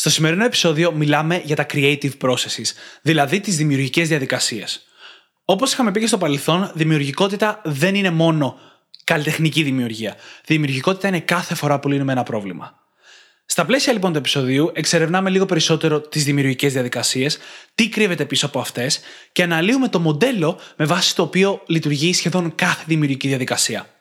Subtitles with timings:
[0.00, 2.72] Στο σημερινό επεισόδιο μιλάμε για τα creative processes,
[3.02, 4.86] δηλαδή τις δημιουργικές διαδικασίες.
[5.44, 8.58] Όπως είχαμε πει και στο παρελθόν, δημιουργικότητα δεν είναι μόνο
[9.04, 10.16] καλλιτεχνική δημιουργία.
[10.46, 12.74] Δημιουργικότητα είναι κάθε φορά που λύνουμε ένα πρόβλημα.
[13.46, 17.38] Στα πλαίσια λοιπόν του επεισοδίου, εξερευνάμε λίγο περισσότερο τις δημιουργικές διαδικασίες,
[17.74, 19.00] τι κρύβεται πίσω από αυτές
[19.32, 23.99] και αναλύουμε το μοντέλο με βάση το οποίο λειτουργεί σχεδόν κάθε δημιουργική διαδικασία.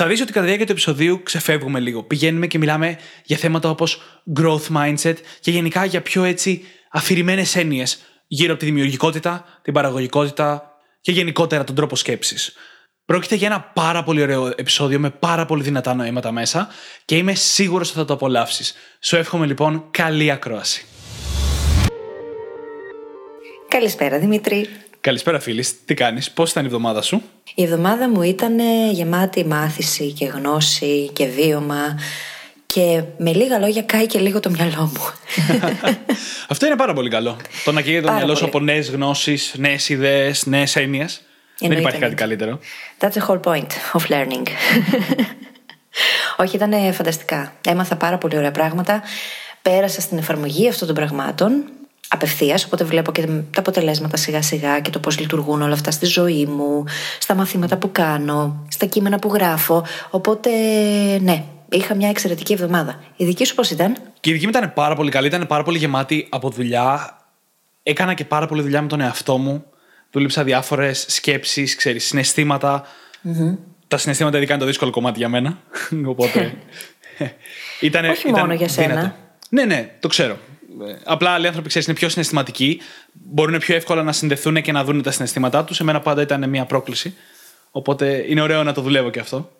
[0.00, 2.02] Θα δεις ότι κατά τη διάρκεια του επεισοδίου ξεφεύγουμε λίγο.
[2.02, 4.02] Πηγαίνουμε και μιλάμε για θέματα όπως
[4.38, 10.72] growth mindset και γενικά για πιο έτσι αφηρημένες έννοιες γύρω από τη δημιουργικότητα, την παραγωγικότητα
[11.00, 12.56] και γενικότερα τον τρόπο σκέψης.
[13.04, 16.68] Πρόκειται για ένα πάρα πολύ ωραίο επεισόδιο με πάρα πολύ δυνατά νοήματα μέσα
[17.04, 18.74] και είμαι σίγουρος ότι θα το απολαύσεις.
[19.00, 20.84] Σου εύχομαι λοιπόν καλή ακρόαση.
[23.68, 24.68] Καλησπέρα Δημήτρη.
[25.08, 27.22] Καλησπέρα φίλη, τι κάνεις, πώς ήταν η εβδομάδα σου;
[27.54, 28.58] Η εβδομάδα μου ήταν
[28.92, 31.98] γεμάτη μάθηση και γνώση και βίωμα
[32.66, 35.02] και με λίγα λόγια κάει και λίγο το μυαλό μου.
[36.48, 37.36] Αυτό είναι πάρα πολύ καλό.
[37.64, 41.22] Το να καίγεται το μυαλό σου από νέες γνώσεις, νέες ιδέες, νέες έννοιες.
[41.58, 42.58] Δεν υπάρχει κάτι καλύτερο.
[43.00, 44.46] That's the whole point of learning.
[46.42, 47.52] Όχι, ήταν φανταστικά.
[47.68, 49.02] Έμαθα πάρα πολύ ωραία πράγματα.
[49.62, 51.64] Πέρασα στην εφαρμογή αυτών των πραγμάτων
[52.08, 52.64] απευθείας.
[52.64, 56.46] Οπότε βλέπω και τα αποτελέσματα σιγά σιγά και το πώς λειτουργούν όλα αυτά στη ζωή
[56.46, 56.84] μου,
[57.18, 59.84] στα μαθήματα που κάνω, στα κείμενα που γράφω.
[60.10, 60.50] Οπότε,
[61.20, 63.00] ναι, είχα μια εξαιρετική εβδομάδα.
[63.16, 65.62] Η δική σου πώς ήταν; Και η δική μου ήταν πάρα πολύ καλή, ήταν πάρα
[65.62, 67.18] πολύ γεμάτη από δουλειά.
[67.82, 69.64] Έκανα και πάρα πολύ δουλειά με τον εαυτό μου.
[70.10, 72.82] Δούλεψα διάφορες σκέψεις, ξέρεις, συναισθήματα.
[73.24, 73.56] Mm-hmm.
[73.88, 75.58] Τα συναισθήματα ειδικά είναι το δύσκολο κομμάτι για μένα.
[76.12, 76.54] Οπότε.
[77.80, 78.88] ήτανε, Όχι ήταν μόνο για σένα.
[78.88, 79.14] Δυνατό.
[79.48, 80.38] Ναι, ναι, το ξέρω.
[81.04, 82.80] Απλά άλλοι άνθρωποι ξέρεις, είναι πιο συναισθηματικοί.
[83.12, 85.80] Μπορούν πιο εύκολα να συνδεθούν και να δουν τα συναισθήματά τους.
[85.80, 87.14] Εμένα πάντα ήταν μια πρόκληση.
[87.70, 89.50] Οπότε είναι ωραίο να το δουλεύω και αυτό.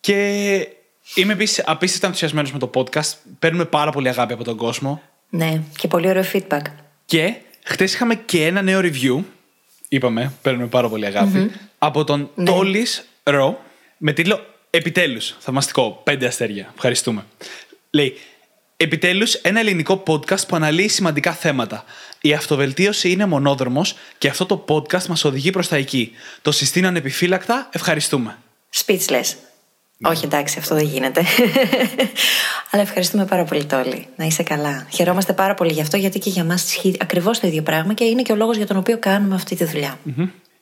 [0.00, 0.68] Και
[1.14, 3.12] είμαι επίσης απίστευτα ενθουσιασμένος με το podcast.
[3.38, 5.02] Παίρνουμε πάρα πολύ αγάπη από τον κόσμο.
[5.28, 6.62] Ναι, και πολύ ωραίο feedback.
[7.04, 7.34] Και
[7.64, 9.22] χτε είχαμε και ένα νέο review.
[9.88, 11.06] Είπαμε, παίρνουμε πάρα πολύ
[11.78, 12.44] Από τον ναι.
[12.44, 13.62] Τόλις Ρο
[13.96, 15.36] με τίτλο Επιτέλους.
[15.38, 16.00] Θαυμαστικό.
[16.04, 16.70] Πέντε αστέρια.
[16.74, 17.24] Ευχαριστούμε.
[17.90, 18.16] Λέει,
[18.82, 21.84] Επιτέλους, ένα ελληνικό podcast που αναλύει σημαντικά θέματα.
[22.20, 26.12] Η αυτοβελτίωση είναι μονόδρομος και αυτό το podcast μας οδηγεί προς τα εκεί.
[26.42, 27.68] Το συστήνω ανεπιφύλακτα.
[27.72, 28.38] Ευχαριστούμε.
[28.84, 29.34] Speechless.
[29.98, 30.08] Ναι.
[30.08, 31.22] Όχι, εντάξει, αυτό δεν γίνεται.
[32.70, 34.06] Αλλά ευχαριστούμε πάρα πολύ, Τόλι.
[34.16, 34.86] Να είσαι καλά.
[34.92, 38.04] Χαιρόμαστε πάρα πολύ γι' αυτό, γιατί και για μας ισχύει ακριβώς το ίδιο πράγμα και
[38.04, 39.98] είναι και ο λόγος για τον οποίο κάνουμε αυτή τη δουλειά.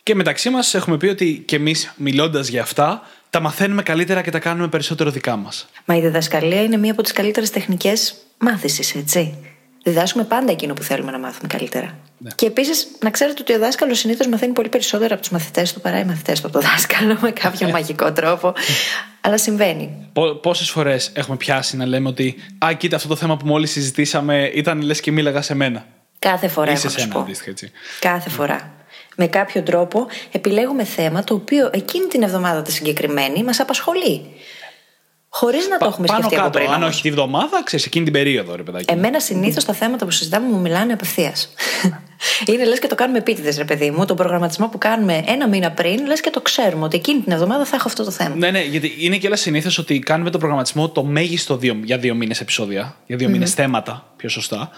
[0.03, 4.31] Και μεταξύ μας έχουμε πει ότι και εμείς, μιλώντας για αυτά, τα μαθαίνουμε καλύτερα και
[4.31, 5.69] τα κάνουμε περισσότερο δικά μας.
[5.85, 9.35] Μα η διδασκαλία είναι μία από τις καλύτερες τεχνικές μάθησης, έτσι.
[9.83, 11.99] Διδάσκουμε πάντα εκείνο που θέλουμε να μάθουμε καλύτερα.
[12.19, 12.31] Ναι.
[12.35, 15.81] Και επίσης, να ξέρετε ότι ο δάσκαλος συνήθως μαθαίνει πολύ περισσότερο από τους μαθητές του
[15.81, 17.73] παρά οι μαθητές του από το δάσκαλο με κάποιο ναι.
[17.73, 18.53] μαγικό τρόπο.
[19.21, 20.11] Αλλά συμβαίνει.
[20.43, 24.51] Πόσες φορές έχουμε πιάσει να λέμε ότι Α, κοίτα αυτό το θέμα που μόλις συζητήσαμε
[24.55, 25.87] ήταν λες και μίλαγα σε μένα.
[26.19, 26.73] Κάθε φορά.
[26.73, 27.71] Είσαι σε ένα έτσι.
[28.01, 28.80] Κάθε φορά
[29.21, 34.27] με κάποιο τρόπο επιλέγουμε θέμα το οποίο εκείνη την εβδομάδα τη συγκεκριμένη μας απασχολεί.
[35.29, 36.71] Χωρίς να το έχουμε πάνω σκεφτεί κάτω, από πριν.
[36.71, 38.93] Αν όχι τη βδομάδα, ξέρεις, εκείνη την περίοδο, ρε παιδάκι.
[38.93, 41.55] Εμένα συνήθως τα θέματα που συζητάμε μου μιλάνε απευθείας.
[42.51, 44.05] είναι λες και το κάνουμε επίτηδες, ρε παιδί μου.
[44.05, 47.65] Τον προγραμματισμό που κάνουμε ένα μήνα πριν, λες και το ξέρουμε ότι εκείνη την εβδομάδα
[47.65, 48.35] θα έχω αυτό το θέμα.
[48.35, 51.99] Ναι, ναι, γιατί είναι και όλα συνήθως ότι κάνουμε τον προγραμματισμό το μέγιστο δύο, για
[51.99, 53.33] δύο μήνες επεισόδια, για δύο mm-hmm.
[53.33, 54.71] μήνε θέματα, πιο σωστά.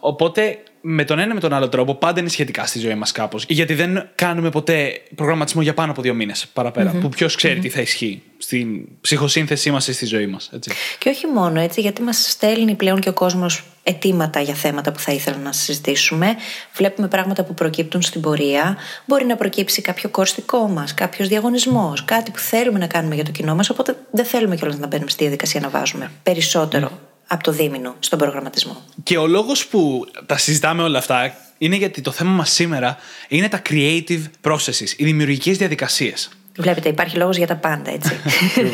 [0.00, 0.58] Οπότε
[0.88, 3.44] με τον ένα με τον άλλο τρόπο πάντα είναι σχετικά στη ζωή μας κάπως.
[3.48, 6.94] Γιατί δεν κάνουμε ποτέ προγραμματισμό για πάνω από δύο μήνες παραπέρα.
[6.94, 7.00] Mm-hmm.
[7.00, 7.62] Που ποιος ξέρει mm-hmm.
[7.62, 10.50] τι θα ισχύει στην ψυχοσύνθεσή μας ή στη ζωή μας.
[10.98, 14.98] Και όχι μόνο έτσι, γιατί μας στέλνει πλέον και ο κόσμος αιτήματα για θέματα που
[14.98, 16.36] θα ήθελα να συζητήσουμε.
[16.74, 18.76] Βλέπουμε πράγματα που προκύπτουν στην πορεία.
[19.06, 23.30] Μπορεί να προκύψει κάποιο κορστικό μας, κάποιος διαγωνισμός, κάτι που θέλουμε να κάνουμε για το
[23.30, 23.70] κοινό μας.
[23.70, 26.90] Οπότε δεν θέλουμε κιόλας να μπαίνουμε στη διαδικασία να βάζουμε περισσότερο
[27.26, 28.82] από το δίμηνο στον προγραμματισμό.
[29.02, 32.96] Και ο λόγος που τα συζητάμε όλα αυτά είναι γιατί το θέμα μας σήμερα
[33.28, 36.28] είναι τα creative processes, οι δημιουργικές διαδικασίες.
[36.58, 38.12] Βλέπετε, υπάρχει λόγος για τα πάντα, έτσι.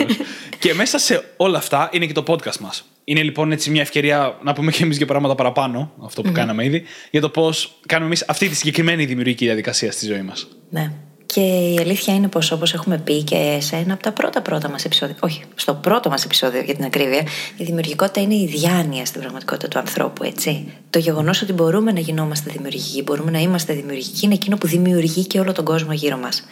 [0.58, 2.84] και μέσα σε όλα αυτά είναι και το podcast μας.
[3.04, 6.64] Είναι λοιπόν έτσι μια ευκαιρία να πούμε και εμείς για πράγματα παραπάνω, αυτό που κάναμε
[6.64, 10.48] ήδη, για το πώς κάνουμε εμείς αυτή τη συγκεκριμένη δημιουργική διαδικασία στη ζωή μας.
[10.70, 10.92] Ναι.
[11.34, 14.70] Και η αλήθεια είναι πως, όπως έχουμε πει και σε ένα από τα πρώτα πρώτα
[14.70, 17.22] μας επεισόδια, όχι, στο πρώτο μας επεισόδιο για την ακρίβεια,
[17.56, 20.72] η δημιουργικότητα είναι η διάνοια στην πραγματικότητα του ανθρώπου, έτσι.
[20.90, 25.26] Το γεγονός ότι μπορούμε να γινόμαστε δημιουργικοί, μπορούμε να είμαστε δημιουργικοί, είναι εκείνο που δημιουργεί
[25.26, 26.42] και όλο τον κόσμο γύρω μας.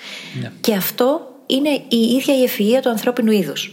[0.40, 0.52] Ναι.
[0.60, 3.72] Και αυτό είναι η ίδια η ευφυα του ανθρώπινου είδους.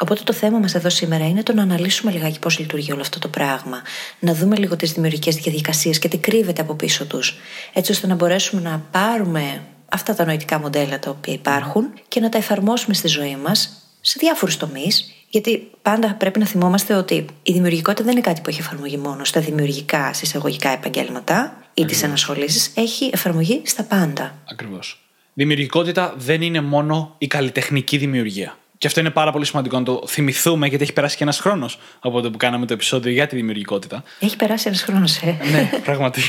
[0.00, 3.18] Οπότε το θέμα μας εδώ σήμερα είναι το να αναλύσουμε λιγάκι πώς λειτουργεί όλο αυτό
[3.18, 3.82] το πράγμα.
[4.18, 7.36] Να δούμε λίγο τις δημιουργικές διαδικασίες και τι κρύβεται από πίσω τους.
[7.72, 12.28] Έτσι ώστε να μπορέσουμε να πάρουμε αυτά τα νοητικά μοντέλα τα οποία υπάρχουν και να
[12.28, 15.10] τα εφαρμόσουμε στη ζωή μας σε διάφορους τομείς.
[15.28, 19.24] Γιατί πάντα πρέπει να θυμόμαστε ότι η δημιουργικότητα δεν είναι κάτι που έχει εφαρμογή μόνο
[19.24, 22.70] στα δημιουργικά, συσσαγωγικά επαγγέλματα ή τις ενασχολήσει.
[22.74, 24.34] Έχει εφαρμογή στα πάντα.
[24.50, 25.00] Ακριβώς.
[25.32, 28.58] Δημιουργικότητα δεν είναι μόνο η καλλιτεχνική δημιουργία.
[28.78, 31.78] Και αυτό είναι πάρα πολύ σημαντικό να το θυμηθούμε, γιατί έχει περάσει και ένας χρόνος
[32.00, 34.02] από το που κάναμε το επεισόδιο για τη δημιουργικότητα.
[34.20, 35.38] Έχει περάσει ένας χρόνος, ε.
[35.50, 36.20] ναι, πράγματι.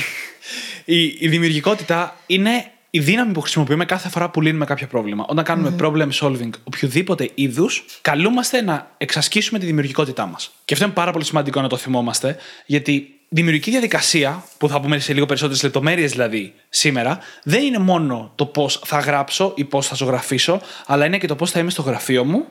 [0.85, 5.25] Η, η δημιουργικότητα είναι η δύναμη που χρησιμοποιούμε κάθε φορά που λύνουμε κάποιο πρόβλημα.
[5.27, 10.51] Όταν κάνουμε problem solving οποιοδήποτε είδους, καλούμαστε να εξασκήσουμε τη δημιουργικότητά μας.
[10.65, 14.99] Και αυτό είναι πάρα πολύ σημαντικό να το θυμόμαστε, γιατί δημιουργική διαδικασία, που θα πούμε
[14.99, 19.87] σε λίγο περισσότερες λεπτομέρειες δηλαδή σήμερα, δεν είναι μόνο το πώς θα γράψω ή πώς
[19.87, 22.45] θα ζωγραφίσω, αλλά είναι και το πώς θα είμαι στο γραφείο μου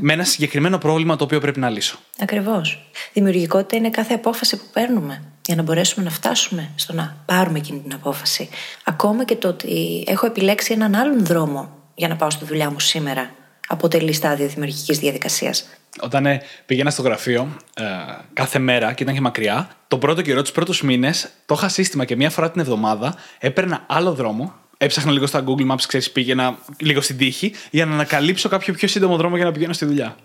[0.00, 1.98] με ένα συγκεκριμένο πρόβλημα το οποίο πρέπει να λύσω.
[2.18, 2.90] Ακριβώς.
[3.12, 7.78] Δημιουργικότητα είναι κάθε απόφαση που παίρνουμε για να μπορέσουμε να φτάσουμε στο να πάρουμε εκείνη
[7.80, 8.48] την απόφαση.
[8.84, 12.80] Ακόμα και το ότι έχω επιλέξει έναν άλλον δρόμο για να πάω στη δουλειά μου
[12.80, 13.30] σήμερα
[13.68, 15.68] αποτελεί στάδιο δημιουργικής διαδικασίας.
[16.00, 17.84] Όταν ε, πήγαινα στο γραφείο ε,
[18.32, 22.04] κάθε μέρα και ήταν και μακριά, τον πρώτο καιρό, τους πρώτους μήνες, το είχα σύστημα
[22.04, 24.54] και μία φορά την εβδομάδα έπαιρνα άλλο δρόμο.
[24.78, 28.88] Έψαχνα λίγο στα Google Maps, ξέρεις, πήγαινα λίγο στην τύχη για να ανακαλύψω κάποιο πιο
[28.88, 30.16] σύντομο δρόμο για να πηγαίνω στη δουλειά.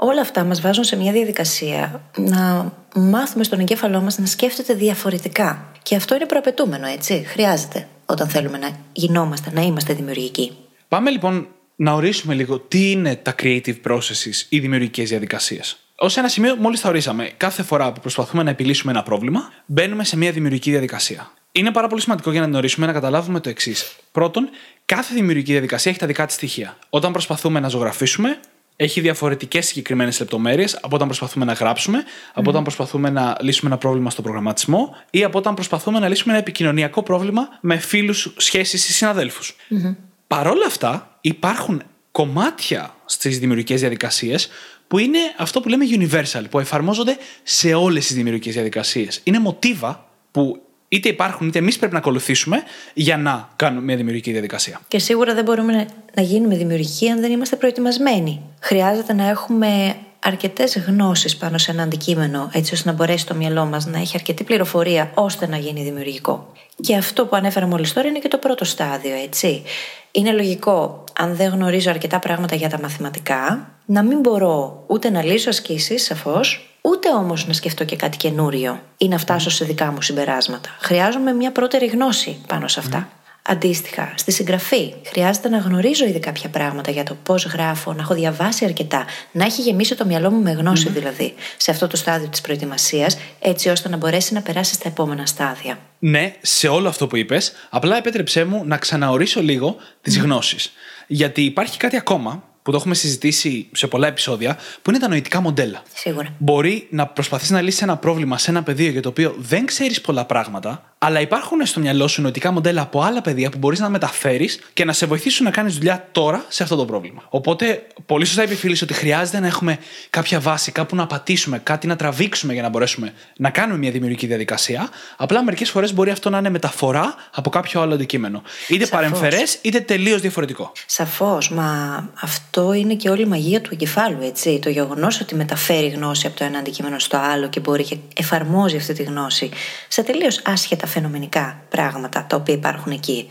[0.00, 5.72] Όλα αυτά μας βάζουν σε μια διαδικασία να μάθουμε στον εγκέφαλό μας να σκέφτεται διαφορετικά.
[5.82, 7.24] Και αυτό είναι προαπαιτούμενο, έτσι.
[7.26, 10.52] Χρειάζεται όταν θέλουμε να γινόμαστε, να είμαστε δημιουργικοί.
[10.88, 11.46] Πάμε λοιπόν
[11.76, 15.76] να ορίσουμε λίγο τι είναι τα creative processes ή δημιουργικές διαδικασίες.
[15.96, 20.04] Ω ένα σημείο, μόλις τα ορίσαμε, κάθε φορά που προσπαθούμε να επιλύσουμε ένα πρόβλημα, μπαίνουμε
[20.04, 21.32] σε μια δημιουργική διαδικασία.
[21.52, 23.96] Είναι πάρα πολύ σημαντικό για να την ορίσουμε να καταλάβουμε το εξής.
[24.12, 24.48] Πρώτον,
[24.84, 26.76] κάθε δημιουργική διαδικασία έχει τα δικά της στοιχεία.
[26.90, 28.38] Όταν προσπαθούμε να ζωγραφίσουμε,
[28.80, 32.04] έχει διαφορετικές συγκεκριμένες λεπτομέρειες από όταν προσπαθούμε να γράψουμε,
[32.34, 36.32] από όταν προσπαθούμε να λύσουμε ένα πρόβλημα στο προγραμματισμό ή από όταν προσπαθούμε να λύσουμε
[36.32, 39.56] ένα επικοινωνιακό πρόβλημα με φίλους, σχέσεις ή συναδέλφους.
[39.70, 39.96] Mm-hmm.
[40.26, 44.48] Παρ' όλα αυτά, υπάρχουν κομμάτια στις δημιουργικές διαδικασίες
[44.88, 49.20] που είναι αυτό που λέμε universal, που εφαρμόζονται σε όλες τις δημιουργικές διαδικασίες.
[49.24, 52.62] Είναι μοτίβα που είτε υπάρχουν είτε εμείς πρέπει να ακολουθήσουμε
[52.94, 54.80] για να κάνουμε μια δημιουργική διαδικασία.
[54.88, 55.86] Και σίγουρα δεν μπορούμε
[56.18, 58.40] να γίνουμε δημιουργικοί αν δεν είμαστε προετοιμασμένοι.
[58.60, 63.64] Χρειάζεται να έχουμε αρκετές γνώσεις πάνω σε ένα αντικείμενο, έτσι ώστε να μπορέσει το μυαλό
[63.64, 66.52] μας να έχει αρκετή πληροφορία ώστε να γίνει δημιουργικό.
[66.80, 69.62] Και αυτό που ανέφερα μόλις τώρα είναι και το πρώτο στάδιο, έτσι.
[70.10, 75.22] Είναι λογικό, αν δεν γνωρίζω αρκετά πράγματα για τα μαθηματικά, να μην μπορώ ούτε να
[75.22, 79.92] λύσω ασκήσεις, σαφώς, ούτε όμως να σκεφτώ και κάτι καινούριο ή να φτάσω σε δικά
[79.92, 80.68] μου συμπεράσματα.
[80.80, 83.08] Χρειάζομαι μια πρώτερη γνώση πάνω σε αυτά.
[83.50, 88.14] Αντίστοιχα, στη συγγραφή χρειάζεται να γνωρίζω ήδη κάποια πράγματα για το πώς γράφω, να έχω
[88.14, 92.28] διαβάσει αρκετά, να έχει γεμίσει το μυαλό μου με γνώση δηλαδή σε αυτό το στάδιο
[92.28, 95.78] της προετοιμασίας, έτσι ώστε να μπορέσει να περάσει στα επόμενα στάδια.
[95.98, 100.22] Ναι, σε όλο αυτό που είπες, απλά επέτρεψέ μου να ξαναορίσω λίγο τις mm.
[100.22, 100.72] γνώσεις.
[101.06, 105.40] Γιατί υπάρχει κάτι ακόμα που το έχουμε συζητήσει σε πολλά επεισόδια, που είναι τα νοητικά
[105.40, 105.82] μοντέλα.
[105.94, 106.34] Σίγουρα.
[106.38, 110.00] Μπορεί να προσπαθείς να λύσεις ένα πρόβλημα σε ένα πεδίο για το οποίο δεν ξέρεις
[110.00, 113.88] πολλά πράγματα, αλλά υπάρχουν στο μυαλό σου νοητικά μοντέλα από άλλα πεδία που μπορείς να
[113.88, 117.22] μεταφέρεις και να σε βοηθήσουν να κάνεις δουλειά τώρα σε αυτό το πρόβλημα.
[117.28, 119.78] Οπότε, πολύ σωστά είπε φίλη ότι χρειάζεται να έχουμε
[120.10, 124.26] κάποια βάση, κάπου να πατήσουμε, κάτι να τραβήξουμε για να μπορέσουμε να κάνουμε μια δημιουργική
[124.26, 124.88] διαδικασία.
[125.16, 128.42] Απλά μερικές φορές μπορεί αυτό να είναι μεταφορά από κάποιο άλλο αντικείμενο.
[128.68, 130.72] Είτε παρεμφερές, είτε τελείως διαφορετικό.
[130.86, 131.50] Σαφώς.
[131.50, 134.58] Μα αυτό είναι και όλη η μαγεία του εγκεφάλου, έτσι.
[134.62, 138.76] Το γεγονός ότι μεταφέρει γνώση από το ένα αντικείμενο στο άλλο και μπορεί και εφαρμόζει
[138.76, 139.50] αυτή τη γνώση
[139.88, 143.28] σε τελείως άσχετα φαινομενικά πράγματα τα οποία υπάρχουν εκεί.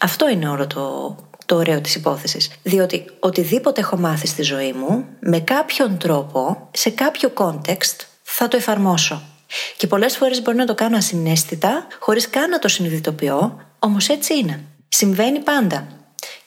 [0.00, 1.16] Αυτό είναι όλο το,
[1.46, 2.50] το ωραίο της υπόθεσης.
[2.62, 8.56] Διότι οτιδήποτε έχω μάθει στη ζωή μου, με κάποιον τρόπο, σε κάποιο context, θα το
[8.56, 9.22] εφαρμόσω.
[9.76, 14.38] Και πολλές φορές μπορεί να το κάνω ασυναίσθητα, χωρίς καν να το συνειδητοποιώ, όμως έτσι
[14.38, 14.64] είναι.
[14.88, 15.86] Συμβαίνει πάντα.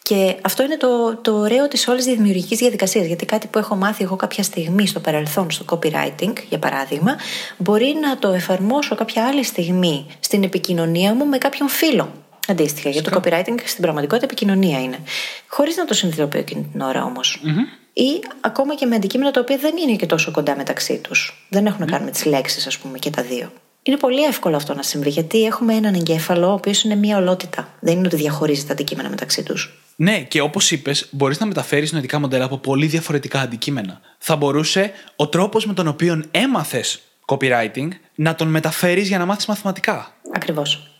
[0.09, 3.05] Και αυτό είναι το, το ωραίο της όλης δημιουργικής διαδικασίας.
[3.05, 7.15] Γιατί κάτι που έχω μάθει εγώ κάποια στιγμή στο παρελθόν, στο copywriting, για παράδειγμα,
[7.57, 12.11] μπορεί να το εφαρμόσω κάποια άλλη στιγμή στην επικοινωνία μου με κάποιον φίλο.
[12.47, 14.99] Αντίστοιχα, γιατί το copywriting στην πραγματικότητα επικοινωνία είναι.
[15.47, 17.41] Χωρίς να το συνειδητοποιώ εκείνη την ώρα όμως.
[17.43, 17.79] Mm-hmm.
[17.93, 21.47] Ή ακόμα και με αντικείμενα τα οποία δεν είναι και τόσο κοντά μεταξύ τους.
[21.49, 23.51] Δεν έχουν να κάνουν με τις λέξεις, ας πούμε, και τα δύο.
[23.87, 27.69] Είναι πολύ εύκολο αυτό να συμβεί, γιατί έχουμε έναν εγκέφαλο, ο οποίος είναι μία ολότητα.
[27.79, 29.79] Δεν είναι ότι διαχωρίζει τα αντικείμενα μεταξύ τους.
[29.95, 33.99] Ναι, και όπως είπες, μπορείς να μεταφέρεις νοητικά μοντέλα από πολύ διαφορετικά αντικείμενα.
[34.17, 39.45] Θα μπορούσε ο τρόπος με τον οποίο έμαθες copywriting να τον μεταφέρεις για να μάθεις
[39.45, 40.13] μαθηματικά.
[40.33, 40.91] Ακριβώς.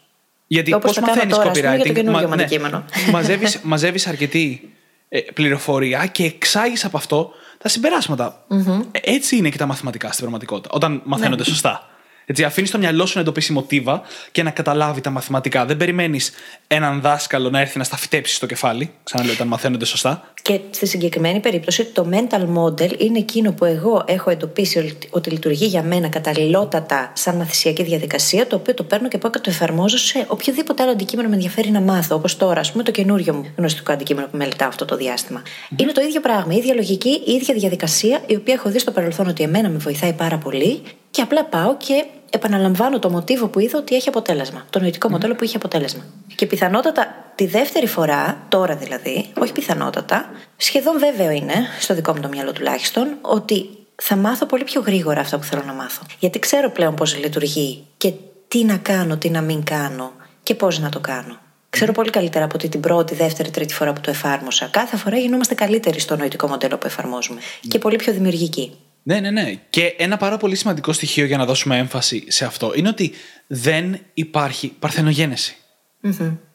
[0.48, 1.94] Γιατί Όπως πώς θα κάνω μαθαίνεις τώρα, ας πούμε, για το copywriting.
[1.96, 2.86] καινούριο μου ναι, αντικείμενο.
[3.12, 4.74] μαζεύεις, μαζεύεις αρκετή
[5.10, 8.46] ε, πληροφορία και εξάγεις από αυτό τα συμπεράσματα.
[8.92, 11.50] Ε, έτσι είναι και τα μαθηματικά στην πραγματικότητα, όταν μαθαίνονται Ναι.
[11.50, 11.90] σωστά.
[12.26, 14.02] Έτσι, αφήνεις το μυαλό σου να εντοπίσει μοτίβα
[14.32, 15.66] και να καταλάβει τα μαθηματικά.
[15.66, 16.32] Δεν περιμένεις
[16.68, 18.94] έναν δάσκαλο να έρθει να στα φυτέψει στο κεφάλι.
[19.04, 20.34] Ξαναλέω, όταν μαθαίνονται σωστά.
[20.48, 25.30] Και στη συγκεκριμένη περίπτωση, το mental model είναι εκείνο που εγώ έχω εντοπίσει ότι- ότι
[25.30, 29.50] λειτουργεί για μένα καταλληλότατα σαν μαθησιακή διαδικασία, το οποίο το παίρνω και πάω και το
[29.50, 32.16] εφαρμόζω σε οποιοδήποτε άλλο αντικείμενο με ενδιαφέρει να μάθω.
[32.16, 35.42] Όπως τώρα, ας πούμε, το καινούριο μου γνωστικό αντικείμενο που μελετάω αυτό το διάστημα.
[35.78, 38.92] Είναι το ίδιο πράγμα, η ίδια λογική, η ίδια διαδικασία, η οποία έχω δει στο
[38.92, 43.60] παρελθόν ότι εμένα με βοηθάει πάρα πολύ και απλά πάω και επαναλαμβάνω το μοτίβο που
[43.60, 44.66] είδα ότι έχει αποτέλεσμα.
[44.70, 46.04] Το νοητικό μοντέλο που είχε αποτέλεσμα.
[46.36, 52.20] Και πιθανότατα τη δεύτερη φορά, τώρα δηλαδή, όχι πιθανότατα, σχεδόν βέβαιο είναι, στο δικό μου
[52.22, 56.04] το μυαλό τουλάχιστον, ότι θα μάθω πολύ πιο γρήγορα αυτά που θέλω να μάθω.
[56.20, 58.14] Γιατί ξέρω πλέον πώς λειτουργεί και
[58.48, 60.12] τι να κάνω, τι να μην κάνω
[60.44, 61.38] και πώς να το κάνω.
[61.70, 64.68] Ξέρω πολύ καλύτερα από ότι την πρώτη, δεύτερη, τρίτη φορά που το εφάρμοσα.
[64.72, 67.40] Κάθε φορά γινόμαστε καλύτεροι στο νοητικό μοντέλο που εφαρμόζουμε.
[67.68, 68.72] Και πολύ πιο δημιουργικοί.
[69.08, 69.54] Ναι, ναι, ναι.
[69.70, 73.12] Και ένα πάρα πολύ σημαντικό στοιχείο για να δώσουμε έμφαση σε αυτό είναι ότι
[73.48, 75.56] δεν υπάρχει παρθενογένεση.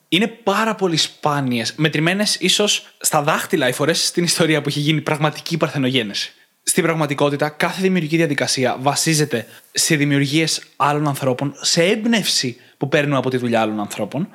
[0.09, 5.01] Είναι πάρα πολύ σπάνιες, μετρημένες ίσως στα δάχτυλα οι φορές στην ιστορία που έχει γίνει
[5.01, 6.33] πραγματική παρθενογένεση.
[6.63, 13.31] Στην πραγματικότητα, κάθε δημιουργική διαδικασία βασίζεται σε δημιουργίες άλλων ανθρώπων, σε έμπνευση που παίρνουν από
[13.31, 14.29] τη δουλειά άλλων ανθρώπων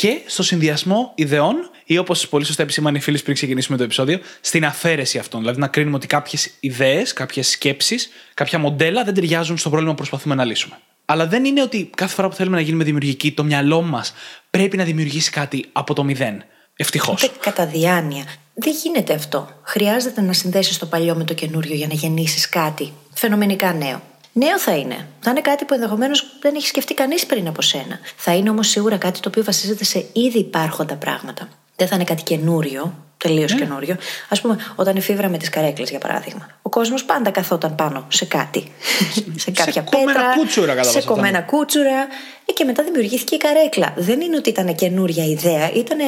[0.00, 4.18] και στο συνδυασμό ιδεών ή όπως πολύ σωστά επισήμανε οι φίλοι πριν ξεκινήσουμε το επεισόδιο,
[4.40, 5.40] στην αφαίρεση αυτών.
[5.40, 9.98] Δηλαδή να κρίνουμε ότι κάποιες ιδέες, κάποιες σκέψεις, κάποια μοντέλα δεν ταιριάζουν στο πρόβλημα που
[9.98, 10.78] προσπαθούμε να λύσουμε.
[11.04, 14.14] Αλλά δεν είναι ότι κάθε φορά που θέλουμε να γίνουμε δημιουργικοί, το μυαλό μας
[14.50, 16.44] πρέπει να δημιουργήσει κάτι από το μηδέν.
[16.76, 17.22] Ευτυχώς.
[17.22, 18.24] Ούτε κατά διάνοια.
[18.54, 19.48] Δεν γίνεται αυτό.
[19.62, 24.02] Χρειάζεται να συνδέσεις το παλιό με το καινούριο για να γεννήσεις κάτι φαινομενικά νέο.
[24.32, 25.06] Νέο θα είναι.
[25.20, 27.98] Θα είναι κάτι που ενδεχομένως δεν έχει σκεφτεί κανείς πριν από σένα.
[28.16, 31.48] Θα είναι όμως σίγουρα κάτι το οποίο βασίζεται σε ήδη υπάρχοντα πράγματα.
[31.76, 33.58] Δεν θα είναι κάτι καινούριο, τελείως Ναι.
[33.58, 33.96] καινούριο.
[34.28, 36.46] Α πούμε, όταν εφήβραμε τις καρέκλες, για παράδειγμα.
[36.62, 38.72] Ο κόσμος πάντα καθόταν πάνω σε κάτι.
[39.44, 40.34] σε κάποια κομμένα πέτρα.
[40.36, 41.98] κούτσουρα κατά σε πάσα κομμένα κούτσουρα.
[42.46, 43.94] Ε, και μετά δημιουργήθηκε η καρέκλα.
[43.96, 45.98] Δεν είναι ότι ήταν καινούρια ιδέα, ήταν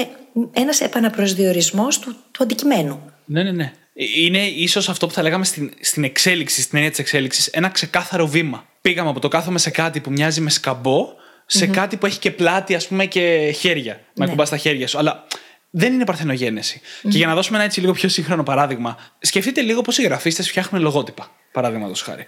[0.52, 3.00] ένας επαναπροσδιορισμός του, του αντικειμένου.
[3.24, 3.72] Ναι, ναι, ναι.
[3.94, 8.26] Είναι ίσως αυτό που θα λέγαμε στην, στην εξέλιξη, στην έννοια της εξέλιξης, ένα ξεκάθαρο
[8.26, 8.66] βήμα.
[8.80, 12.30] Πήγαμε από το κάθομαι σε κάτι που μοιάζει με σκαμπό σε κάτι που έχει και
[12.30, 14.00] πλάτη, ας πούμε, και χέρια.
[14.14, 14.98] Να κουμπάς τα χέρια σου.
[14.98, 15.26] Αλλά
[15.70, 16.80] δεν είναι παρθενογένεση.
[17.02, 20.48] Και για να δώσουμε ένα έτσι λίγο πιο σύγχρονο παράδειγμα, σκεφτείτε λίγο πώς οι γραφίστες
[20.48, 21.30] φτιάχνουν λογότυπα.
[21.52, 22.26] Παραδείγματο χάρη.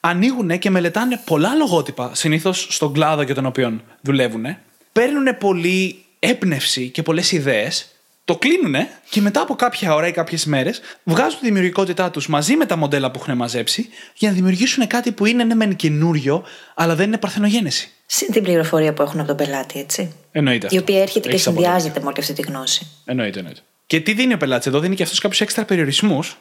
[0.00, 4.56] Ανοίγουν και μελετάνε πολλά λογότυπα, συνήθως στον κλάδο για τον οποίο δουλεύουν.
[4.92, 7.95] Παίρνουν πολύ έμπνευση και πολλές ιδέες,
[8.26, 8.74] το κλείνουν
[9.10, 12.76] και μετά από κάποια ώρα ή κάποιες μέρες βγάζουν τη δημιουργικότητά τους μαζί με τα
[12.76, 17.06] μοντέλα που έχουν μαζέψει για να δημιουργήσουν κάτι που είναι ναι, μεν καινούριο, αλλά δεν
[17.06, 17.90] είναι παρθενογένεση.
[18.06, 20.14] Συν την πληροφορία που έχουν από τον πελάτη, έτσι.
[20.30, 20.64] Εννοείται.
[20.64, 20.80] Η αυτό.
[20.80, 22.86] οποία έρχεται και Έχεις απόλυτο συνδυάζεται με όλη αυτή τη γνώση.
[23.04, 23.60] Εννοείται, εννοείται.
[23.86, 26.36] Και τι δίνει ο πελάτης εδώ, δίνει και αυτός κάποιους έξτρα περιορισμούς,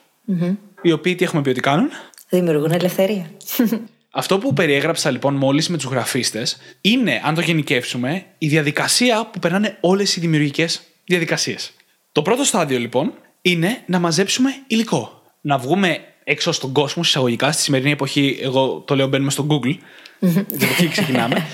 [0.81, 1.89] οι οποίοι τι έχουμε πει ότι κάνουν;
[2.29, 3.31] Δημιουργούν ελευθερία.
[4.17, 9.39] Αυτό που περιέγραψα λοιπόν μόλις με τους γραφίστες είναι, αν το γενικεύσουμε, η διαδικασία που
[9.39, 11.71] περνάνε όλες οι δημιουργικές διαδικασίες.
[12.11, 15.21] Το πρώτο στάδιο λοιπόν είναι να μαζέψουμε υλικό.
[15.41, 19.77] Να βγούμε έξω στον κόσμο, εισαγωγικά, στη σημερινή εποχή, εγώ το λέω μπαίνουμε στο Google.
[20.19, 21.45] Γιατί από εκεί ξεκινάμε.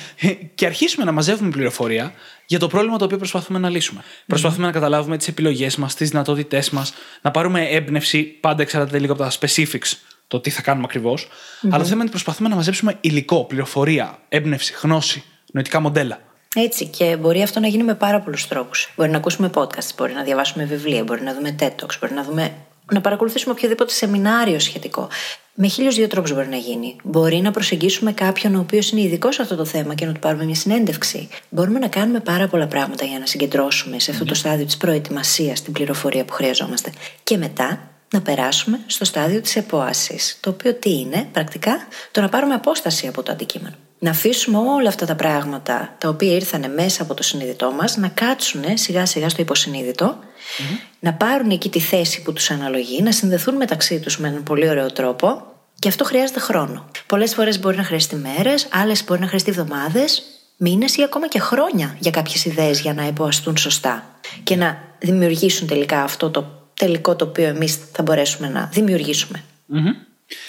[0.55, 2.13] και αρχίσουμε να μαζεύουμε πληροφορία
[2.45, 4.01] για το πρόβλημα το οποίο προσπαθούμε να λύσουμε.
[4.27, 9.13] Προσπαθούμε να καταλάβουμε τις επιλογές μας, τις δυνατότητές μας, να πάρουμε έμπνευση, πάντα εξαρτάται λίγο
[9.13, 9.93] από τα specifics,
[10.27, 11.27] το τι θα κάνουμε ακριβώς.
[11.63, 16.30] Αλλά το θέμα είναι ότι προσπαθούμε να μαζέψουμε υλικό, πληροφορία, έμπνευση, γνώση, νοητικά μοντέλα.
[16.55, 18.93] Έτσι, και μπορεί αυτό να γίνει με πάρα πολλούς τρόπους.
[18.95, 22.23] Μπορεί να ακούσουμε podcast, μπορεί να διαβάσουμε βιβλία, μπορεί να δούμε TED Talks, μπορεί να,
[22.23, 22.53] δούμε,
[22.91, 25.07] να παρακολουθήσουμε οποιοδήποτε σεμινάριο σχετικό.
[25.53, 26.95] Με χίλιους δύο τρόπους μπορεί να γίνει.
[27.03, 30.19] Μπορεί να προσεγγίσουμε κάποιον ο οποίος είναι ειδικό σε αυτό το θέμα και να του
[30.19, 31.29] πάρουμε μια συνέντευξη.
[31.49, 35.61] Μπορούμε να κάνουμε πάρα πολλά πράγματα για να συγκεντρώσουμε σε αυτό το στάδιο της προετοιμασίας
[35.61, 36.91] την πληροφορία που χρειαζόμαστε.
[37.23, 42.29] Και μετά να περάσουμε στο στάδιο της επόασης, το οποίο τι είναι πρακτικά, το να
[42.29, 43.75] πάρουμε απόσταση από το αντικείμενο.
[44.03, 48.07] Να αφήσουμε όλα αυτά τα πράγματα τα οποία ήρθαν μέσα από το συνείδητό μας να
[48.07, 50.17] κάτσουν σιγά σιγά στο υποσυνείδητο,
[50.99, 54.69] να πάρουν εκεί τη θέση που τους αναλογεί, να συνδεθούν μεταξύ τους με έναν πολύ
[54.69, 55.43] ωραίο τρόπο
[55.79, 56.85] και αυτό χρειάζεται χρόνο.
[57.05, 60.23] Πολλές φορές μπορεί να χρειαστεί μέρες, άλλες μπορεί να χρειαστεί εβδομάδες,
[60.57, 65.67] μήνες ή ακόμα και χρόνια για κάποιες ιδέες για να υποαστούν σωστά και να δημιουργήσουν
[65.67, 69.43] τελικά αυτό το τελικό το οποίο εμείς θα μπορέσουμε να δημιουργήσουμε.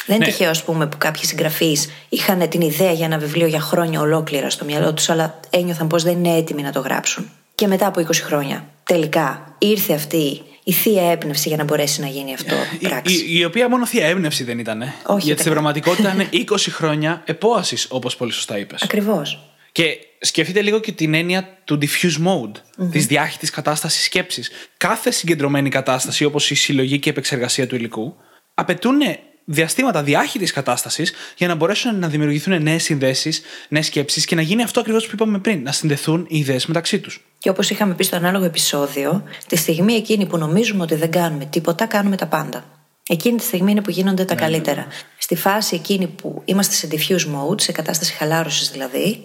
[0.07, 0.31] Δεν είναι Ναι.
[0.31, 4.51] τυχαίο, ας πούμε, που κάποιοι συγγραφείς είχαν την ιδέα για ένα βιβλίο για χρόνια ολόκληρα
[4.51, 7.31] στο μυαλό τους, αλλά ένιωθαν πως δεν είναι έτοιμοι να το γράψουν.
[7.55, 12.07] Και μετά από 20 χρόνια, τελικά ήρθε αυτή η θεία έμπνευση για να μπορέσει να
[12.07, 13.15] γίνει αυτό Η, πράξη.
[13.15, 14.81] η, η οποία μόνο θεία έμπνευση δεν ήταν.
[14.83, 15.53] Όχι, Γιατί ούτε στην καν.
[15.53, 18.83] πραγματικότητα είναι 20 χρόνια επόασης, όπως πολύ σωστά είπες.
[18.83, 19.47] Ακριβώς.
[19.73, 24.51] Και σκεφτείτε λίγο και την έννοια του diffuse mode, της διάχυτης κατάστασης σκέψης.
[24.77, 28.17] Κάθε συγκεντρωμένη κατάσταση, όπως η συλλογή και η επεξεργασία του υλικού,
[28.55, 28.97] απαιτούν
[29.44, 34.62] διαστήματα διάχυτης κατάστασης για να μπορέσουν να δημιουργηθούν νέες συνδέσεις, νέες σκέψεις και να γίνει
[34.62, 37.25] αυτό ακριβώς που είπαμε πριν, να συνδεθούν οι ιδέες μεταξύ τους.
[37.38, 41.44] Και όπως είχαμε πει στο ανάλογο επεισόδιο, τη στιγμή εκείνη που νομίζουμε ότι δεν κάνουμε
[41.44, 42.64] τίποτα, κάνουμε τα πάντα.
[43.08, 44.87] Εκείνη τη στιγμή είναι που γίνονται τα καλύτερα.
[45.23, 49.23] Στη φάση εκείνη που είμαστε σε diffuse mode, σε κατάσταση χαλάρωσης δηλαδή,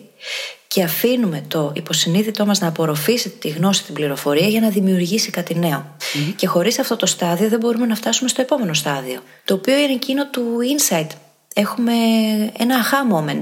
[0.67, 5.55] και αφήνουμε το υποσυνείδητό μας να απορροφήσει τη γνώση, την πληροφορία για να δημιουργήσει κάτι
[5.55, 5.95] νέο.
[6.35, 9.93] Και χωρίς αυτό το στάδιο δεν μπορούμε να φτάσουμε στο επόμενο στάδιο, το οποίο είναι
[9.93, 10.43] εκείνο του
[10.77, 11.07] insight.
[11.53, 11.93] Έχουμε
[12.57, 13.41] ένα aha moment.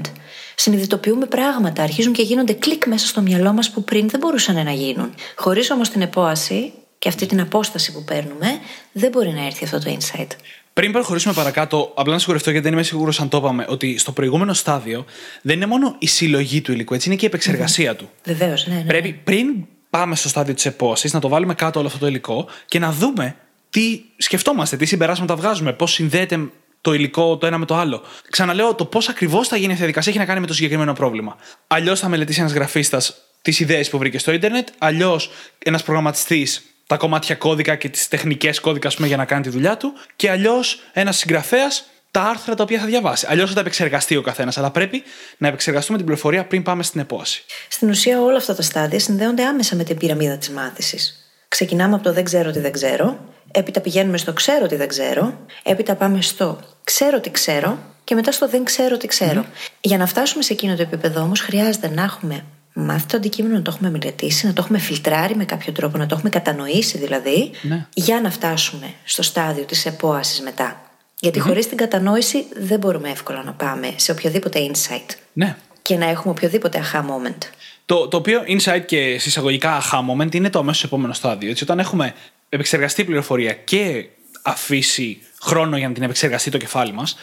[0.54, 4.72] Συνειδητοποιούμε πράγματα, αρχίζουν και γίνονται κλικ μέσα στο μυαλό μας που πριν δεν μπορούσαν να
[4.72, 5.14] γίνουν.
[5.36, 8.46] Χωρίς όμως την επόαση και αυτή την απόσταση που παίρνουμε,
[8.92, 10.30] δεν μπορεί να έρθει αυτό το insight.
[10.80, 14.12] Πριν προχωρήσουμε παρακάτω, απλά να σιγουρευτώ γιατί δεν είμαι σίγουρος αν το είπαμε, ότι στο
[14.12, 15.04] προηγούμενο στάδιο
[15.42, 18.10] δεν είναι μόνο η συλλογή του υλικού, έτσι είναι και η επεξεργασία του.
[18.24, 18.82] Βεβαίως, ναι, ναι.
[18.82, 22.48] Πρέπει πριν πάμε στο στάδιο της επόαση να το βάλουμε κάτω όλο αυτό το υλικό
[22.66, 23.36] και να δούμε
[23.70, 28.02] τι σκεφτόμαστε, τι συμπεράσματα βγάζουμε, πώς συνδέεται το υλικό το ένα με το άλλο.
[28.30, 30.92] Ξαναλέω, το πώς ακριβώς θα γίνει αυτή η διαδικασία έχει να κάνει με το συγκεκριμένο
[30.92, 31.36] πρόβλημα.
[31.66, 36.96] Αλλιώς θα μελετήσει ένας γραφίστας τις ιδέες που βρήκε στο Ιντερνετ, αλλιώς ένας προγραμματιστής τα
[36.96, 40.30] κομμάτια κώδικα και τις τεχνικές κώδικα ας πούμε, για να κάνει τη δουλειά του, και
[40.30, 43.26] αλλιώς ένας συγγραφέας τα άρθρα τα οποία θα διαβάσει.
[43.28, 44.58] Αλλιώς θα τα επεξεργαστεί ο καθένας.
[44.58, 45.02] Αλλά πρέπει
[45.38, 47.44] να επεξεργαστούμε την πληροφορία πριν πάμε στην επόαση.
[47.68, 51.30] Στην ουσία, όλα αυτά τα στάδια συνδέονται άμεσα με την πυραμίδα της μάθησης.
[51.48, 53.18] Ξεκινάμε από το δεν ξέρω τι δεν ξέρω,
[53.52, 58.32] έπειτα πηγαίνουμε στο ξέρω τι δεν ξέρω, έπειτα πάμε στο ξέρω τι ξέρω και μετά
[58.32, 59.44] στο δεν ξέρω τι ξέρω.
[59.80, 62.44] Για να φτάσουμε σε εκείνο το επίπεδο όμως, χρειάζεται να έχουμε
[62.78, 66.06] μάθει το αντικείμενο, να το έχουμε μελετήσει, να το έχουμε φιλτράρει με κάποιο τρόπο, να
[66.06, 67.86] το έχουμε κατανοήσει δηλαδή, Ναι.
[67.94, 70.80] για να φτάσουμε στο στάδιο της επόασης μετά.
[71.20, 75.56] Γιατί χωρίς την κατανόηση δεν μπορούμε εύκολα να πάμε σε οποιοδήποτε insight Ναι.
[75.82, 77.38] και να έχουμε οποιοδήποτε aha moment.
[77.86, 81.50] Το, το οποίο insight και συσσαγωγικά aha moment είναι το αμέσως επόμενο στάδιο.
[81.50, 82.14] Έτσι, όταν έχουμε
[82.48, 84.06] επεξεργαστεί πληροφορία και
[84.42, 87.16] αφήσει χρόνο για να την επεξεργαστεί το κεφάλι μας,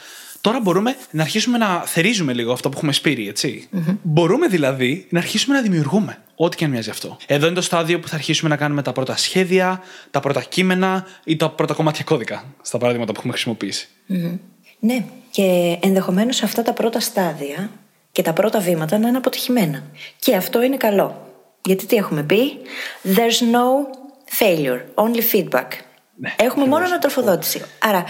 [0.43, 3.67] τώρα μπορούμε να αρχίσουμε να θερίζουμε λίγο αυτό που έχουμε σπείρει, έτσι.
[4.01, 6.17] Μπορούμε δηλαδή να αρχίσουμε να δημιουργούμε.
[6.35, 7.17] Ό,τι και αν μοιάζει αυτό.
[7.25, 11.05] Εδώ είναι το στάδιο που θα αρχίσουμε να κάνουμε τα πρώτα σχέδια, τα πρώτα κείμενα
[11.23, 13.87] ή τα πρώτα κομμάτια κώδικα, στα παραδείγματα που έχουμε χρησιμοποιήσει.
[14.79, 17.69] Ναι, και ενδεχομένως αυτά τα πρώτα στάδια
[18.11, 19.83] και τα πρώτα βήματα να είναι αποτυχημένα.
[20.19, 21.31] Και αυτό είναι καλό.
[21.65, 22.57] Γιατί τι έχουμε πει;
[23.03, 23.65] There's no
[24.39, 25.67] failure, only feedback.
[26.15, 27.61] Ναι, έχουμε μόνο ανατροφοδότηση.
[27.79, 28.03] Άρα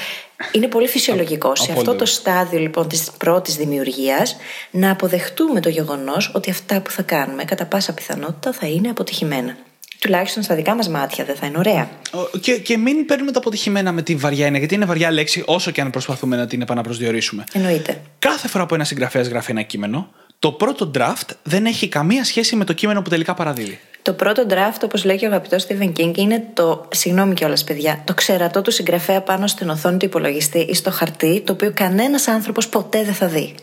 [0.52, 1.96] είναι πολύ φυσιολογικό σε αυτό απόλυτα.
[1.96, 4.36] το στάδιο λοιπόν της πρώτης δημιουργίας
[4.72, 9.58] να αποδεχτούμε το γεγονός ότι αυτά που θα κάνουμε κατά πάσα πιθανότητα θα είναι αποτυχημένα.
[10.00, 11.90] Τουλάχιστον στα δικά μας μάτια δεν θα είναι ωραία.
[12.34, 15.44] Ο- Και, και μην παίρνουμε τα αποτυχημένα με τη βαριά έννοια, γιατί είναι βαριά λέξη
[15.46, 17.44] όσο και αν προσπαθούμε να την επαναπροσδιορίσουμε.
[17.54, 18.02] Εννοείται.
[18.20, 22.56] Κάθε φορά που ένα συγγραφέας γράφει ένα κείμενο, το πρώτο draft δεν έχει καμία σχέση
[22.56, 23.80] με το κείμενο που τελικά παραδίδει.
[24.04, 26.88] Το πρώτο draft, όπως λέει και ο αγαπητός Stephen King, είναι το.
[26.92, 28.02] Συγγνώμη κιόλας, παιδιά.
[28.06, 32.28] Το ξερατό του συγγραφέα πάνω στην οθόνη του υπολογιστή ή στο χαρτί, το οποίο κανένας
[32.28, 33.56] άνθρωπος ποτέ δεν θα δει.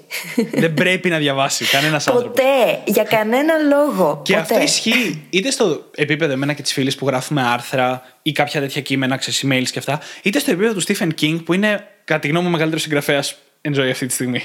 [0.53, 2.31] δεν πρέπει να διαβάσει κανένας άνθρωπος.
[2.31, 2.81] ποτέ!
[2.85, 4.20] Για κανένα λόγο.
[4.24, 4.42] Και ποτέ.
[4.42, 8.81] αυτό ισχύει είτε στο επίπεδο εμένα και της φίλης που γράφουμε άρθρα ή κάποια τέτοια
[8.81, 12.29] κείμενα, ξέρεις, emails και αυτά, είτε στο επίπεδο του Stephen King που είναι κατά τη
[12.29, 13.37] γνώμη μου ο μεγαλύτερος συγγραφέας
[13.68, 14.42] enjoy αυτή τη στιγμή.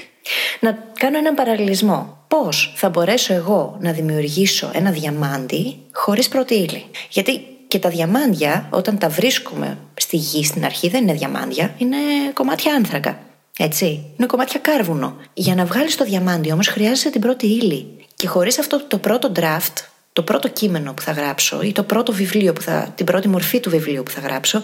[0.60, 2.24] Να κάνω έναν παραλληλισμό.
[2.28, 6.84] Πώς θα μπορέσω εγώ να δημιουργήσω ένα διαμάντι χωρίς πρώτη ύλη.
[7.10, 11.96] Γιατί και τα διαμάντια, όταν τα βρίσκουμε στη γη στην αρχή, δεν είναι διαμάντια, είναι
[12.32, 13.18] κομμάτια άνθρακα.
[13.58, 13.86] Έτσι.
[13.86, 15.16] Είναι κομμάτια κάρβουνο.
[15.34, 17.86] Για να βγάλεις το διαμάντι όμως χρειάζεσαι την πρώτη ύλη.
[18.14, 22.12] Και χωρίς αυτό το πρώτο draft, το πρώτο κείμενο που θα γράψω ή το πρώτο
[22.12, 24.62] βιβλίο που θα, την πρώτη μορφή του βιβλίου που θα γράψω,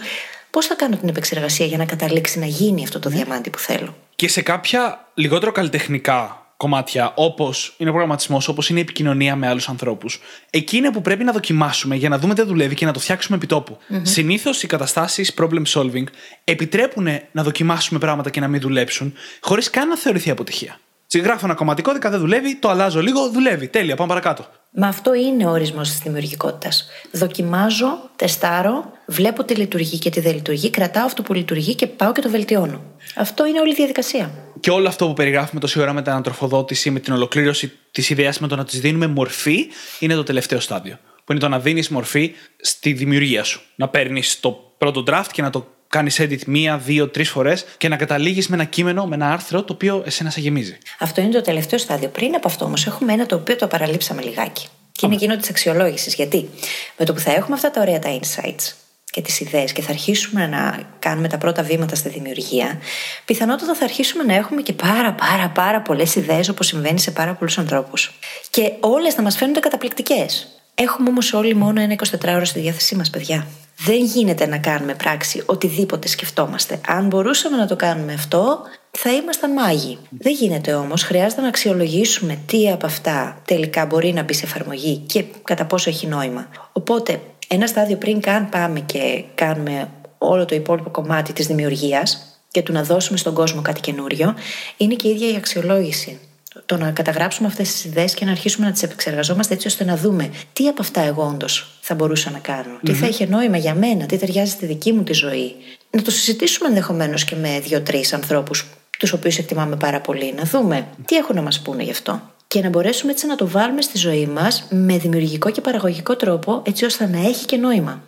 [0.53, 3.95] πώς θα κάνω την επεξεργασία για να καταλήξει να γίνει αυτό το διαμάντι που θέλω;
[4.15, 9.47] Και σε κάποια λιγότερο καλλιτεχνικά κομμάτια, όπως είναι ο προγραμματισμός, όπως είναι η επικοινωνία με
[9.47, 12.91] άλλους ανθρώπους, εκεί είναι που πρέπει να δοκιμάσουμε για να δούμε τι δουλεύει και να
[12.91, 13.77] το φτιάξουμε επί τόπου.
[14.01, 16.03] Συνήθως οι καταστάσεις problem solving
[16.43, 20.79] επιτρέπουν να δοκιμάσουμε πράγματα και να μην δουλέψουν, χωρίς καν να θεωρηθεί αποτυχία.
[21.07, 23.67] Τσι, Γράφω ένα κομματικό κώδικα, δεν δουλεύει, το αλλάζω λίγο, δουλεύει.
[23.67, 24.47] Τέλεια, πάμε παρακάτω.
[24.75, 26.87] Μα αυτό είναι ο ορισμός της δημιουργικότητας.
[27.11, 32.11] Δοκιμάζω, τεστάρω, βλέπω τι λειτουργεί και τι δεν λειτουργεί, κρατάω αυτό που λειτουργεί και πάω
[32.11, 32.81] και το βελτιώνω.
[33.15, 34.31] Αυτό είναι όλη η διαδικασία.
[34.59, 38.39] Και όλο αυτό που περιγράφουμε τόση ώρα με την ανατροφοδότηση, με την ολοκλήρωση της ιδέας,
[38.39, 39.67] με το να της δίνουμε μορφή,
[39.99, 40.99] είναι το τελευταίο στάδιο.
[41.25, 43.61] Που είναι το να δίνεις μορφή στη δημιουργία σου.
[43.75, 47.87] Να παίρνεις το πρώτο draft και να το κάνεις edit μία, δύο, τρεις φορές και
[47.87, 50.77] να καταλήγεις με ένα κείμενο, με ένα άρθρο το οποίο εσένα σε γεμίζει.
[50.99, 52.09] Αυτό είναι το τελευταίο στάδιο.
[52.09, 54.67] Πριν από αυτό όμως έχουμε ένα το οποίο το παραλείψαμε λιγάκι.
[54.91, 56.13] Και είναι εκείνο της αξιολόγησης.
[56.13, 56.49] Γιατί;
[56.97, 58.73] Με το που θα έχουμε αυτά τα ωραία τα insights
[59.05, 62.79] και τις ιδέες και θα αρχίσουμε να κάνουμε τα πρώτα βήματα στη δημιουργία,
[63.25, 67.33] πιθανότατα θα αρχίσουμε να έχουμε και πάρα πάρα πάρα πολλές ιδέες όπως συμβαίνει σε πάρα
[67.33, 68.19] πολλούς ανθρώπους.
[68.49, 70.47] Και όλες θα μας φαίνονται καταπληκτικές.
[70.75, 73.47] Έχουμε όμως όλοι μόνο ένα 24 ώρο στη διάθεσή μας, παιδιά.
[73.77, 76.79] Δεν γίνεται να κάνουμε πράξη οτιδήποτε σκεφτόμαστε.
[76.87, 78.59] Αν μπορούσαμε να το κάνουμε αυτό,
[78.91, 79.97] θα ήμασταν μάγοι.
[80.09, 81.03] Δεν γίνεται όμως.
[81.03, 85.89] Χρειάζεται να αξιολογήσουμε τι από αυτά τελικά μπορεί να μπει σε εφαρμογή και κατά πόσο
[85.89, 86.47] έχει νόημα.
[86.71, 92.61] Οπότε, ένα στάδιο πριν καν πάμε και κάνουμε όλο το υπόλοιπο κομμάτι της δημιουργίας και
[92.61, 94.35] του να δώσουμε στον κόσμο κάτι καινούριο,
[94.77, 96.19] είναι και η ίδια η αξιολόγηση
[96.65, 99.97] το να καταγράψουμε αυτές τις ιδέες και να αρχίσουμε να τις επεξεργαζόμαστε έτσι ώστε να
[99.97, 103.73] δούμε τι από αυτά εγώ όντως θα μπορούσα να κάνω, τι θα είχε νόημα για
[103.73, 105.55] μένα, τι ταιριάζει στη δική μου τη ζωή.
[105.89, 108.65] Να το συζητήσουμε ενδεχομένως και με δύο-τρεις ανθρώπους,
[108.97, 112.31] τους οποίους εκτιμάμε πάρα πολύ, να δούμε τι έχουν να μας πούνε γι' αυτό.
[112.47, 116.61] Και να μπορέσουμε έτσι να το βάλουμε στη ζωή μας με δημιουργικό και παραγωγικό τρόπο,
[116.65, 118.03] έτσι ώστε να έχει και νοημα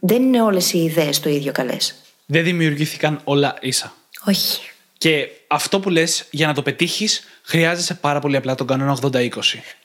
[0.00, 1.94] Δεν είναι όλες οι ιδέες το ίδιο καλές.
[2.26, 3.94] Δεν δημιουργήθηκαν όλα ίσα.
[4.26, 4.60] Όχι.
[4.98, 9.28] Και αυτό που λες, για να το πετύχεις, χρειάζεσαι πάρα πολύ απλά τον κανόνα 80-20.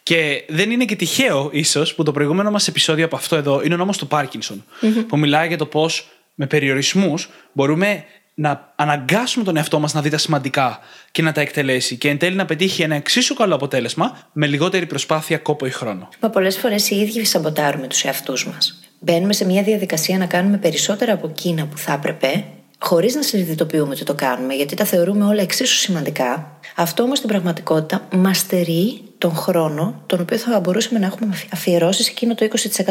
[0.03, 3.73] Και δεν είναι και τυχαίο, ίσως, που το προηγούμενο μας επεισόδιο από αυτό εδώ είναι
[3.73, 4.65] ο νόμος του παρκινσον
[5.07, 10.09] που μιλάει για το πώς με περιορισμούς μπορούμε να αναγκάσουμε τον εαυτό μας να δει
[10.09, 10.79] τα σημαντικά
[11.11, 14.85] και να τα εκτελέσει και εν τέλει να πετύχει ένα εξίσου καλό αποτέλεσμα με λιγότερη
[14.85, 16.09] προσπάθεια, κόπο ή χρόνο.
[16.19, 18.79] Μα πολλές φορές οι ίδιοι σαμποτάρουμε τους εαυτούς μας.
[18.99, 22.45] Μπαίνουμε σε μια διαδικασία να κάνουμε περισσότερα από εκείνα που θα έπρεπε
[22.79, 26.59] χωρίς να συνειδητοποιούμε ότι το κάνουμε, γιατί τα θεωρούμε όλα εξίσου σημαντικά.
[26.75, 32.03] Αυτό όμως στην πραγματικότητα μα στερεί τον χρόνο, τον οποίο θα μπορούσαμε να έχουμε αφιερώσει
[32.03, 32.47] σε εκείνο το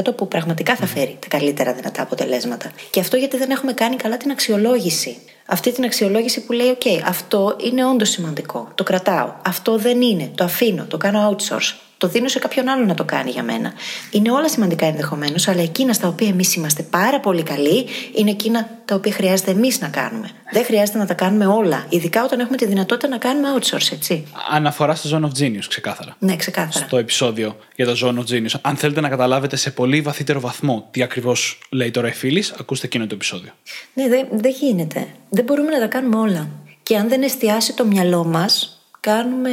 [0.08, 2.70] 20% που πραγματικά θα φέρει τα καλύτερα δυνατά αποτελέσματα.
[2.90, 5.16] Και αυτό γιατί δεν έχουμε κάνει καλά την αξιολόγηση.
[5.46, 8.68] Αυτή την αξιολόγηση που λέει: OK, αυτό είναι όντως σημαντικό.
[8.74, 9.32] Το κρατάω.
[9.46, 10.30] Αυτό δεν είναι.
[10.34, 10.84] Το αφήνω.
[10.84, 13.72] Το κάνω outsource το δίνω σε κάποιον άλλο να το κάνει για μένα.
[14.10, 18.68] Είναι όλα σημαντικά ενδεχομένως, αλλά εκείνα στα οποία εμείς είμαστε πάρα πολύ καλοί είναι εκείνα
[18.84, 20.30] τα οποία χρειάζεται εμείς να κάνουμε.
[20.52, 21.86] Δεν χρειάζεται να τα κάνουμε όλα.
[21.88, 24.26] Ειδικά όταν έχουμε τη δυνατότητα να κάνουμε outsource, έτσι.
[24.50, 26.16] Αναφορά στο Zone of Genius, ξεκάθαρα.
[26.18, 26.86] Ναι, ξεκάθαρα.
[26.86, 28.60] Στο επεισόδιο για το Zone of Genius.
[28.60, 32.86] Αν θέλετε να καταλάβετε σε πολύ βαθύτερο βαθμό τι ακριβώς λέει τώρα η φίλης, ακούστε
[32.86, 33.52] εκείνο το επεισόδιο.
[33.94, 35.06] Ναι, δεν δε γίνεται.
[35.28, 36.48] Δεν μπορούμε να τα κάνουμε όλα.
[36.82, 39.50] Και αν δεν εστιάσει το μυαλό μας, κάνουμε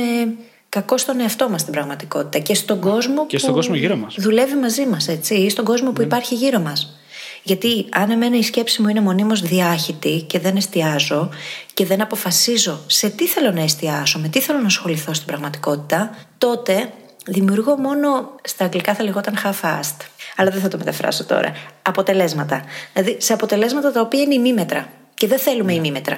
[0.72, 4.16] κακό στον εαυτό μας στην πραγματικότητα και στον κόσμο και στον που κόσμο γύρω μας.
[4.18, 6.96] δουλεύει μαζί μας, έτσι, ή στον κόσμο που υπάρχει γύρω μας.
[7.44, 11.30] Γιατί αν εμένα η σκέψη μου είναι μονίμως διάχυτη και δεν εστιάζω
[11.74, 16.18] και δεν αποφασίζω σε τι θέλω να εστιάσω, με τι θέλω να ασχοληθώ στην πραγματικότητα,
[16.38, 16.92] τότε
[17.26, 20.06] δημιουργώ μόνο, στα αγγλικά θα λεγόταν half-assed,
[20.36, 22.64] αλλά δεν θα το μεταφράσω τώρα, αποτελέσματα.
[22.94, 26.18] Δηλαδή σε αποτελέσματα τα οποία είναι ημίμετρα και δεν θέλουμε ημίμετρα.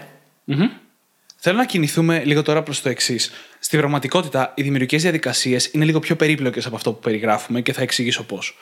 [1.46, 3.32] Θέλω να κινηθούμε λίγο τώρα προς το εξής.
[3.60, 7.82] Στην πραγματικότητα, οι δημιουργικές διαδικασίες είναι λίγο πιο περίπλοκες από αυτό που περιγράφουμε και θα
[7.82, 8.58] εξηγήσω πώς.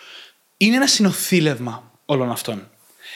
[0.57, 2.69] Είναι ένα συνοθήλευμα όλων αυτών.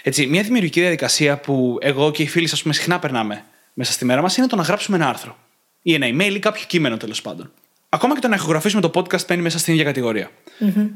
[0.04, 4.06] Έτσι, μια δημιουργική διαδικασία που εγώ και οι φίλοι, ας πούμε, συχνά περνάμε μέσα στη
[4.06, 5.38] μέρα μας είναι το να γράψουμε ένα άρθρο.
[5.82, 7.52] Ή ένα email ή κάποιο κείμενο τέλος πάντων.
[7.90, 10.30] Ακόμα και το να ηχογραφήσουμε το podcast παίρνει μέσα στην ίδια κατηγορία.
[10.60, 10.90] Mm-hmm.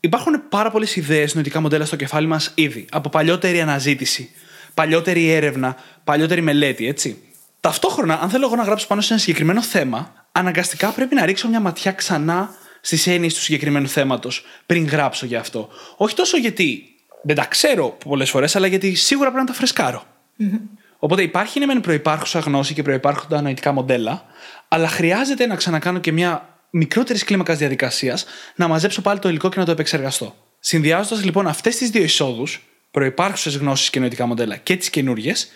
[0.00, 2.86] Υπάρχουν πάρα πολλές ιδέες, νοητικά μοντέλα στο κεφάλι μας ήδη.
[2.90, 4.30] Από παλιότερη αναζήτηση,
[4.74, 7.20] παλιότερη έρευνα, παλιότερη μελέτη, έτσι.
[7.66, 11.48] Ταυτόχρονα, αν θέλω εγώ να γράψω πάνω σε ένα συγκεκριμένο θέμα, αναγκαστικά πρέπει να ρίξω
[11.48, 12.50] μια ματιά ξανά
[12.80, 15.68] στις έννοιες του συγκεκριμένου θέματος πριν γράψω για αυτό.
[15.96, 16.84] Όχι τόσο γιατί
[17.22, 20.02] δεν τα ξέρω πολλές φορές, αλλά γιατί σίγουρα πρέπει να τα φρεσκάρω.
[20.40, 20.60] Mm-hmm.
[20.98, 24.24] Οπότε υπάρχει ναι, μεν προπάρχουσα γνώση και προπάρχοντα νοητικά μοντέλα,
[24.68, 28.24] αλλά χρειάζεται να ξανακάνω και μια μικρότερης κλίμακας διαδικασίας
[28.56, 30.34] να μαζέψω πάλι το υλικό και να το επεξεργαστώ.
[30.60, 35.48] Συνδυάζοντας λοιπόν αυτές τις δύο εισόδους, προπάρχουσε γνώσεις και νοητικά μοντέλα και τις καινούριες,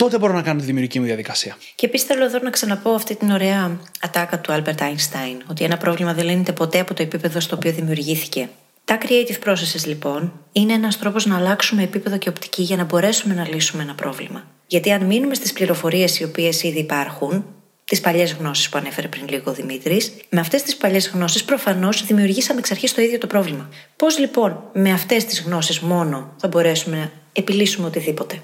[0.00, 1.56] τότε μπορώ να κάνω τη δημιουργική μου διαδικασία.
[1.74, 5.76] Και επίσης θέλω εδώ να ξαναπώ αυτή την ωραία ατάκα του Albert Einstein, ότι ένα
[5.76, 8.48] πρόβλημα δεν λύνεται ποτέ από το επίπεδο στο οποίο δημιουργήθηκε.
[8.84, 13.34] Τα creative processes λοιπόν είναι ένας τρόπος να αλλάξουμε επίπεδο και οπτική για να μπορέσουμε
[13.34, 14.44] να λύσουμε ένα πρόβλημα.
[14.66, 17.44] Γιατί αν μείνουμε στις πληροφορίες οι οποίες ήδη υπάρχουν,
[17.84, 22.06] τις παλιές γνώσεις που ανέφερε πριν λίγο ο Δημήτρης, με αυτές τις παλιές γνώσεις προφανώς
[22.06, 23.68] δημιουργήσαμε εξ αρχής το ίδιο το πρόβλημα.
[23.96, 28.42] Πώς λοιπόν με αυτές τις γνώσεις μόνο θα μπορέσουμε να επιλύσουμε οτιδήποτε;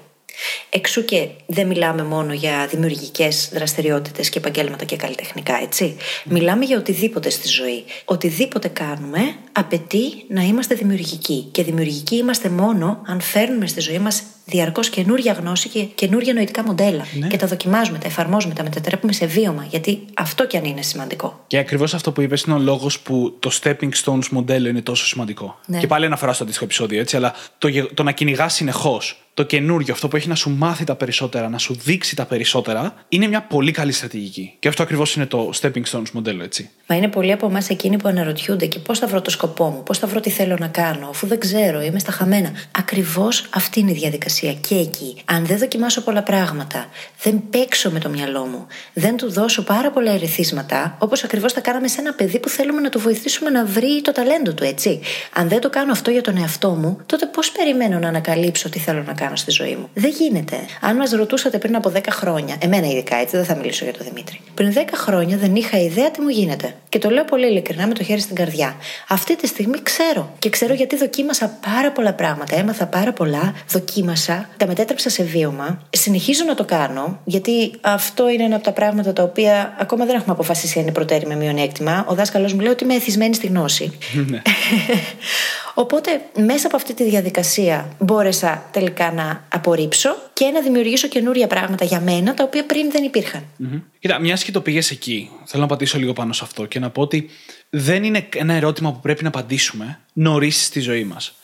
[0.69, 5.97] Εξού και δεν μιλάμε μόνο για δημιουργικές δραστηριότητες και επαγγέλματα και καλλιτεχνικά, έτσι.
[6.25, 7.83] Μιλάμε για οτιδήποτε στη ζωή.
[8.05, 9.19] Οτιδήποτε κάνουμε
[9.51, 11.49] απαιτεί να είμαστε δημιουργικοί.
[11.51, 16.63] Και δημιουργικοί είμαστε μόνο αν φέρνουμε στη ζωή μας διαρκώς καινούρια γνώση και καινούρια νοητικά
[16.63, 17.05] μοντέλα.
[17.13, 17.27] Ναι.
[17.27, 19.65] Και τα δοκιμάζουμε, τα εφαρμόζουμε, τα μετατρέπουμε σε βίωμα.
[19.69, 21.43] Γιατί αυτό κι αν είναι σημαντικό.
[21.47, 25.05] Και ακριβώς αυτό που είπες είναι ο λόγος που το stepping stones μοντέλο είναι τόσο
[25.05, 25.59] σημαντικό.
[25.65, 25.77] Ναι.
[25.77, 29.43] Και πάλι αναφορά στο αντίστοιχο επεισόδιο, έτσι, αλλά το, γε- το να κυνηγάς συνεχώς το
[29.43, 33.27] καινούριο, αυτό που έχει να σου μάθει τα περισσότερα, να σου δείξει τα περισσότερα, είναι
[33.27, 34.53] μια πολύ καλή στρατηγική.
[34.59, 36.69] Και αυτό ακριβώς είναι το stepping stones μοντέλο, έτσι.
[36.87, 39.83] Μα είναι πολλοί από εμάς εκείνοι που αναρωτιούνται και πώς θα βρω το σκοπό μου,
[39.83, 42.51] πώς θα βρω τι θέλω να κάνω, αφού δεν ξέρω, είμαι στα χαμένα.
[42.71, 45.21] Ακριβώς αυτή είναι η διαδικασία και εκεί.
[45.25, 46.85] Αν δεν δοκιμάσω πολλά πράγματα,
[47.21, 51.61] δεν παίξω με το μυαλό μου, δεν του δώσω πάρα πολλά ερεθίσματα, όπως ακριβώς θα
[51.61, 54.99] κάναμε σε ένα παιδί που θέλουμε να του βοηθήσουμε να βρει το ταλέντο του, έτσι.
[55.33, 58.79] Αν δεν το κάνω αυτό για τον εαυτό μου, τότε πώς περιμένω να ανακαλύψω τι
[58.79, 60.57] θέλω να κάνω στη ζωή μου; Δεν γίνεται.
[60.81, 64.05] Αν μας ρωτούσατε πριν από 10 χρόνια, εμένα ειδικά έτσι, δεν θα μιλήσω για τον
[64.05, 64.41] Δημήτρη.
[64.53, 66.75] Πριν 10 χρόνια δεν είχα ιδέα τι μου γίνεται.
[66.89, 68.75] Και το λέω πολύ ειλικρινά με το χέρι στην καρδιά.
[69.07, 70.33] Αυτή τη στιγμή ξέρω.
[70.39, 72.55] Και ξέρω γιατί δοκίμασα πάρα πολλά πράγματα.
[72.55, 74.26] Έμαθα πάρα πολλά, δοκίμασα,
[74.57, 75.81] τα μετέτρεψα σε βίωμα.
[75.89, 80.15] Συνεχίζω να το κάνω, γιατί αυτό είναι ένα από τα πράγματα τα οποία ακόμα δεν
[80.15, 82.05] έχουμε αποφασίσει αν είναι προτέρημα ή μειονέκτημα.
[82.07, 83.97] Ο δάσκαλος μου λέει ότι είμαι εθισμένη στη γνώση.
[85.73, 91.85] Οπότε, μέσα από αυτή τη διαδικασία μπόρεσα τελικά να απορρίψω και να δημιουργήσω καινούρια πράγματα
[91.85, 93.43] για μένα, τα οποία πριν δεν υπήρχαν.
[93.57, 93.79] Μμμ.
[93.99, 96.89] Κοίτα, μιας και το πήγες εκεί, θέλω να πατήσω λίγο πάνω σε αυτό και να
[96.89, 97.29] πω ότι
[97.69, 101.35] δεν είναι ένα ερώτημα που πρέπει να απαντήσουμε νωρίς στη ζωή μας.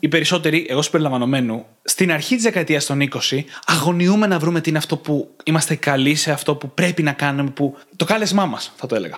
[0.00, 4.78] Οι περισσότεροι, εγώ συμπεριλαμβανομένου, στην αρχή της δεκαετίας των 20, αγωνιούμε να βρούμε τι είναι
[4.78, 7.76] αυτό που είμαστε καλοί σε αυτό που πρέπει να κάνουμε, που.
[7.96, 9.16] το κάλεσμά μας, θα το έλεγα.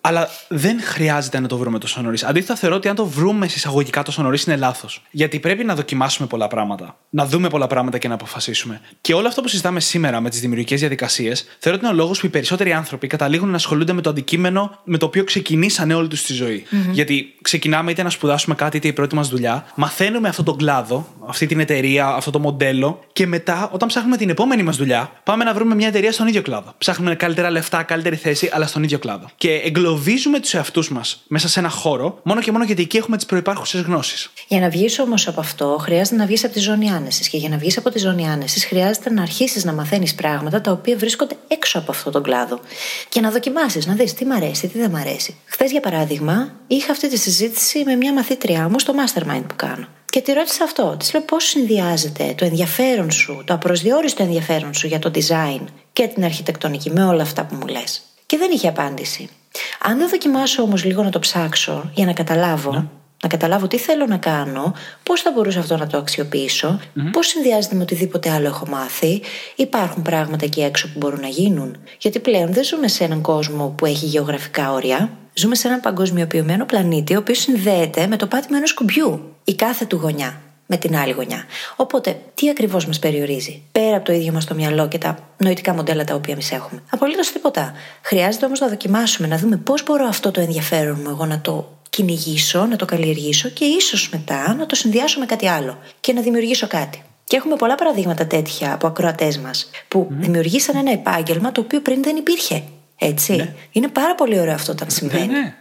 [0.00, 2.24] Αλλά δεν χρειάζεται να το βρούμε τόσο νωρίς.
[2.24, 5.02] Αντίθετα, θεωρώ ότι αν το βρούμε συσσαγωγικά τόσο νωρίς είναι λάθος.
[5.10, 8.80] Γιατί πρέπει να δοκιμάσουμε πολλά πράγματα, να δούμε πολλά πράγματα και να αποφασίσουμε.
[9.00, 12.20] Και όλο αυτό που συζητάμε σήμερα με τις δημιουργικές διαδικασίες, θεωρώ ότι είναι ο λόγος
[12.20, 16.08] που οι περισσότεροι άνθρωποι καταλήγουν να ασχολούνται με το αντικείμενο με το οποίο ξεκινήσανε όλη
[16.08, 16.64] τους τη ζωή.
[16.92, 21.08] Γιατί ξεκινάμε είτε να σπουδάσουμε κάτι, είτε η πρώτη μας δουλειά, μαθαίνουμε αυτόν τον κλάδο,
[21.26, 25.44] αυτή την εταιρεία, αυτό το μοντέλο, και μετά, όταν ψάχνουμε την επόμενη μας δουλειά, πάμε
[25.44, 26.74] να βρούμε μια εταιρεία στον ίδιο κλάδο.
[26.78, 29.26] Ψάχνουμε καλύτερα λεφτά, καλύτερη θέση, αλλά στον ίδιο κλάδο.
[29.36, 33.16] Και εγκλωβίζουμε τους εαυτούς μας μέσα σε ένα χώρο, μόνο και μόνο γιατί εκεί έχουμε
[33.16, 34.30] τις προπάρχουσε γνώσεις.
[34.48, 37.28] Για να βγεις όμως από αυτό, χρειάζεται να βγεις από τη ζώνη άνεσης.
[37.28, 40.70] Και για να βγεις από τη ζώνη άνεσης, χρειάζεται να αρχίσεις να μαθαίνεις πράγματα τα
[40.70, 42.60] οποία βρίσκονται έξω από αυτόν τον κλάδο.
[43.08, 45.36] Και να δοκιμάσεις, να δεις τι μ' αρέσει, τι δεν μ' αρέσει.
[45.44, 49.86] Χθες, για παράδειγμα, είχα αυτή τη συζήτηση με μια μαθήτριά μου στο mastermind που κάνω.
[50.16, 50.96] Και τη ρώτησα αυτό.
[50.98, 56.06] Της λέω πώς συνδυάζεται το ενδιαφέρον σου, το απροσδιόριστο ενδιαφέρον σου για το design και
[56.06, 59.28] την αρχιτεκτονική με όλα αυτά που μου λες; Και δεν είχε απάντηση.
[59.82, 62.90] Αν δεν δοκιμάσω όμως λίγο να το ψάξω για να καταλάβω,
[63.22, 66.80] να καταλάβω τι θέλω να κάνω, πώς θα μπορούσα αυτό να το αξιοποιήσω,
[67.12, 69.22] πώς συνδυάζεται με οτιδήποτε άλλο έχω μάθει.
[69.56, 71.76] Υπάρχουν πράγματα εκεί έξω που μπορούν να γίνουν.
[71.98, 75.10] Γιατί πλέον δεν ζούμε σε έναν κόσμο που έχει γεωγραφικά όρια.
[75.34, 79.34] Ζούμε σε έναν παγκοσμιοποιημένο πλανήτη, ο οποίος συνδέεται με το πάτημα ενός κουμπιού.
[79.44, 81.44] Η κάθε του γωνιά με την άλλη γωνιά.
[81.76, 85.74] Οπότε, τι ακριβώς μας περιορίζει, πέρα από το ίδιο μας το μυαλό και τα νοητικά
[85.74, 86.82] μοντέλα τα οποία εμείς έχουμε.
[86.90, 87.72] Απολύτως τίποτα.
[88.02, 91.76] Χρειάζεται όμως να δοκιμάσουμε, να δούμε πώς μπορώ αυτό το ενδιαφέρον μου εγώ να το
[91.96, 96.20] κυνηγήσω, να το καλλιεργήσω και ίσως μετά να το συνδυάσω με κάτι άλλο και να
[96.20, 97.02] δημιουργήσω κάτι.
[97.24, 102.02] Και έχουμε πολλά παραδείγματα τέτοια από ακροατές μας που δημιουργήσαν ένα επάγγελμα το οποίο πριν
[102.02, 102.62] δεν υπήρχε.
[102.98, 103.54] Έτσι.
[103.72, 105.26] Είναι πάρα πολύ ωραίο αυτό όταν συμβαίνει.
[105.26, 105.54] Ναι, ναι.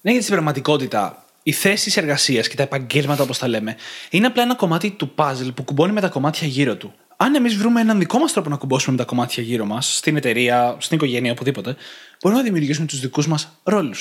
[0.00, 3.76] Ναι, γιατί στην πραγματικότητα οι θέσεις εργασίας και τα επαγγέλματα, όπως τα λέμε,
[4.10, 6.94] είναι απλά ένα κομμάτι του puzzle που κουμπώνει με τα κομμάτια γύρω του.
[7.16, 10.16] Αν εμείς βρούμε έναν δικό μας τρόπο να κουμπώσουμε με τα κομμάτια γύρω μας, στην
[10.16, 11.76] εταιρεία, στην οικογένεια, οπουδήποτε,
[12.22, 13.94] μπορούμε να δημιουργήσουμε τους δικούς μας ρολου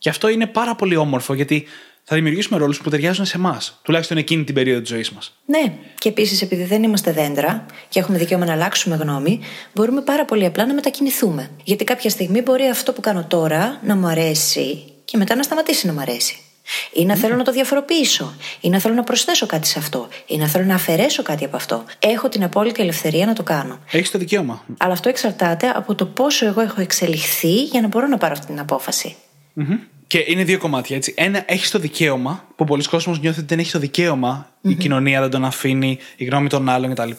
[0.00, 1.66] Και αυτό είναι πάρα πολύ όμορφο γιατί
[2.04, 5.36] θα δημιουργήσουμε ρόλους που ταιριάζουν σε εμάς, τουλάχιστον εκείνη την περίοδο της ζωής μας.
[5.46, 9.40] Ναι, και επίσης επειδή δεν είμαστε δέντρα και έχουμε δικαίωμα να αλλάξουμε γνώμη,
[9.74, 11.50] μπορούμε πάρα πολύ απλά να μετακινηθούμε.
[11.64, 15.86] Γιατί κάποια στιγμή μπορεί αυτό που κάνω τώρα να μου αρέσει και μετά να σταματήσει
[15.86, 16.36] να μου αρέσει.
[16.92, 20.36] Ή να θέλω να το διαφοροποιήσω, ή να θέλω να προσθέσω κάτι σε αυτό, ή
[20.36, 21.84] να θέλω να αφαιρέσω κάτι από αυτό.
[21.98, 23.78] Έχω την απόλυτη ελευθερία να το κάνω.
[23.90, 24.64] Έχεις το δικαίωμα.
[24.78, 28.46] Αλλά αυτό εξαρτάται από το πόσο εγώ έχω εξελιχθεί για να μπορώ να πάρω αυτή
[28.46, 29.16] την απόφαση.
[29.52, 29.78] Μμμ.
[30.06, 31.14] Και είναι δύο κομμάτια έτσι.
[31.16, 35.20] Ένα, έχεις το δικαίωμα, που πολλοί κόσμοι νιώθουν ότι δεν έχει το δικαίωμα, η κοινωνία
[35.20, 37.10] δεν τον αφήνει, η γνώμη των άλλων κτλ.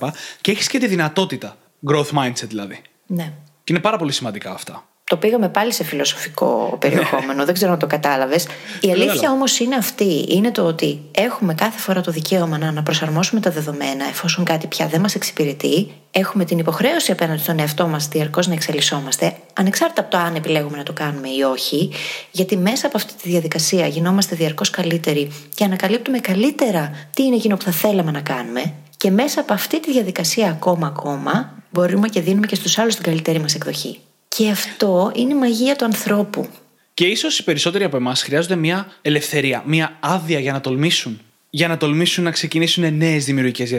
[0.42, 1.58] Και έχεις και τη δυνατότητα.
[1.88, 2.82] Growth mindset δηλαδή.
[3.08, 3.34] Ναι.
[3.64, 4.88] Και είναι πάρα πολύ σημαντικά αυτά.
[5.12, 8.48] Το πήγαμε πάλι σε φιλοσοφικό περιεχόμενο, δεν ξέρω αν το κατάλαβες.
[8.82, 10.26] Η αλήθεια όμως είναι αυτή.
[10.28, 14.88] Είναι το ότι έχουμε κάθε φορά το δικαίωμα να αναπροσαρμόσουμε τα δεδομένα εφόσον κάτι πια
[14.88, 15.92] δεν μας εξυπηρετεί.
[16.12, 20.78] Έχουμε την υποχρέωση απέναντι στον εαυτό μας διαρκώς να εξελισσόμαστε, ανεξάρτητα από το αν επιλέγουμε
[20.78, 21.92] να το κάνουμε ή όχι,
[22.32, 27.56] γιατί μέσα από αυτή τη διαδικασία γινόμαστε διαρκώς καλύτεροι και ανακαλύπτουμε καλύτερα τι είναι εκείνο
[27.56, 28.74] που θα θέλαμε να κάνουμε.
[28.98, 33.04] Και μέσα από αυτή τη διαδικασία ακόμα ακόμα μπορούμε και δίνουμε και στους άλλους την
[33.04, 34.00] καλύτερη μας εκδοχή.
[34.36, 36.50] Και αυτό είναι η μαγεία του ανθρώπου.
[36.94, 41.22] Και ίσως οι περισσότεροι από εμάς χρειάζονται μια ελευθερία, μια άδεια για να τολμήσουν.
[41.50, 43.70] για να τολμήσουν να ξεκινήσουν νέες δημιουργικές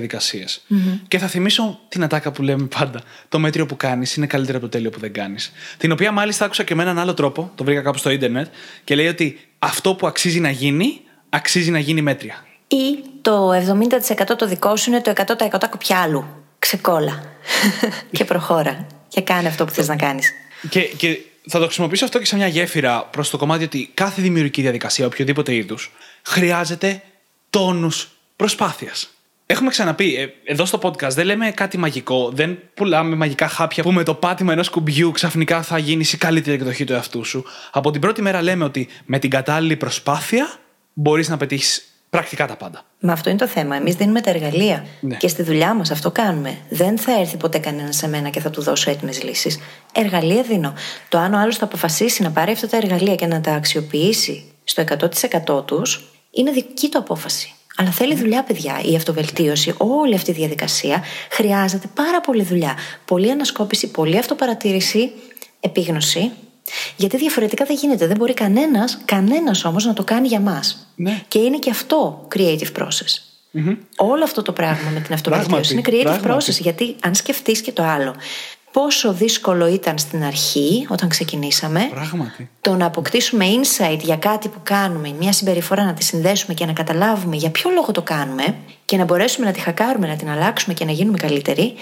[1.08, 3.00] Και θα θυμίσω την ατάκα που λέμε πάντα.
[3.28, 5.52] Το μέτριο που κάνεις είναι καλύτερο από το τέλειο που δεν κάνεις.
[5.76, 8.46] Την οποία μάλιστα άκουσα και με έναν άλλο τρόπο, το βρήκα κάπου στο ίντερνετ,
[8.84, 12.44] και λέει ότι αυτό που αξίζει να γίνει, αξίζει να γίνει μέτρια.
[12.66, 16.26] Ή το 70% το δικό σου είναι το 100% κοπιά άλλου.
[16.58, 17.22] Ξεκόλα.
[18.16, 18.86] και προχώρα.
[19.12, 20.32] Και κάνε αυτό που θες να κάνεις.
[20.68, 24.22] Και, και θα το χρησιμοποιήσω αυτό και σε μια γέφυρα προς το κομμάτι ότι κάθε
[24.22, 27.02] δημιουργική διαδικασία, οποιοδήποτε είδους, χρειάζεται
[27.50, 29.10] τόνους προσπάθειας.
[29.46, 33.92] Έχουμε ξαναπεί, ε, εδώ στο podcast δεν λέμε κάτι μαγικό, δεν πουλάμε μαγικά χάπια που
[33.92, 37.44] με το πάτημα ενός κουμπιού ξαφνικά θα γίνεις η καλύτερη εκδοχή του εαυτού σου.
[37.70, 40.54] Από την πρώτη μέρα λέμε ότι με την κατάλληλη προσπάθεια
[40.92, 42.84] μπορείς να πετύχεις πρακτικά τα πάντα.
[43.00, 43.76] Μα αυτό είναι το θέμα.
[43.76, 44.86] Εμείς δίνουμε τα εργαλεία.
[45.00, 45.16] Ναι.
[45.16, 46.58] Και στη δουλειά μας αυτό κάνουμε.
[46.68, 49.58] Δεν θα έρθει ποτέ κανένας σε μένα και θα του δώσω έτοιμες λύσεις.
[49.94, 50.74] Εργαλεία δίνω.
[51.08, 54.44] Το αν ο άλλος θα αποφασίσει να πάρει αυτά τα εργαλεία και να τα αξιοποιήσει
[54.64, 54.84] στο
[55.48, 57.54] 100% τους, είναι δική του απόφαση.
[57.76, 58.80] Αλλά θέλει δουλειά, παιδιά.
[58.84, 62.76] Η αυτοβελτίωση, όλη αυτή η διαδικασία χρειάζεται πάρα πολύ δουλειά.
[63.04, 65.12] Πολλή ανασκόπηση, πολλή αυτοπαρατήρηση,
[65.60, 66.30] επίγνωση.
[66.96, 68.06] Γιατί διαφορετικά δεν γίνεται.
[68.06, 70.86] Δεν μπορεί κανένας, κανένας όμως να το κάνει για μας.
[70.96, 71.22] Ναι.
[71.28, 73.22] Και είναι και αυτό creative process.
[73.96, 76.60] Όλο αυτό το πράγμα με την αυτοβελτίωση είναι creative process.
[76.60, 78.14] Γιατί αν σκεφτείς και το άλλο,
[78.72, 82.50] πόσο δύσκολο ήταν στην αρχή, όταν ξεκινήσαμε, Πράγματι.
[82.60, 86.72] το να αποκτήσουμε insight για κάτι που κάνουμε, μια συμπεριφορά να τη συνδέσουμε και να
[86.72, 88.54] καταλάβουμε για ποιο λόγο το κάνουμε
[88.84, 91.74] και να μπορέσουμε να τη χακάρουμε, να την αλλάξουμε και να γίνουμε καλύτεροι,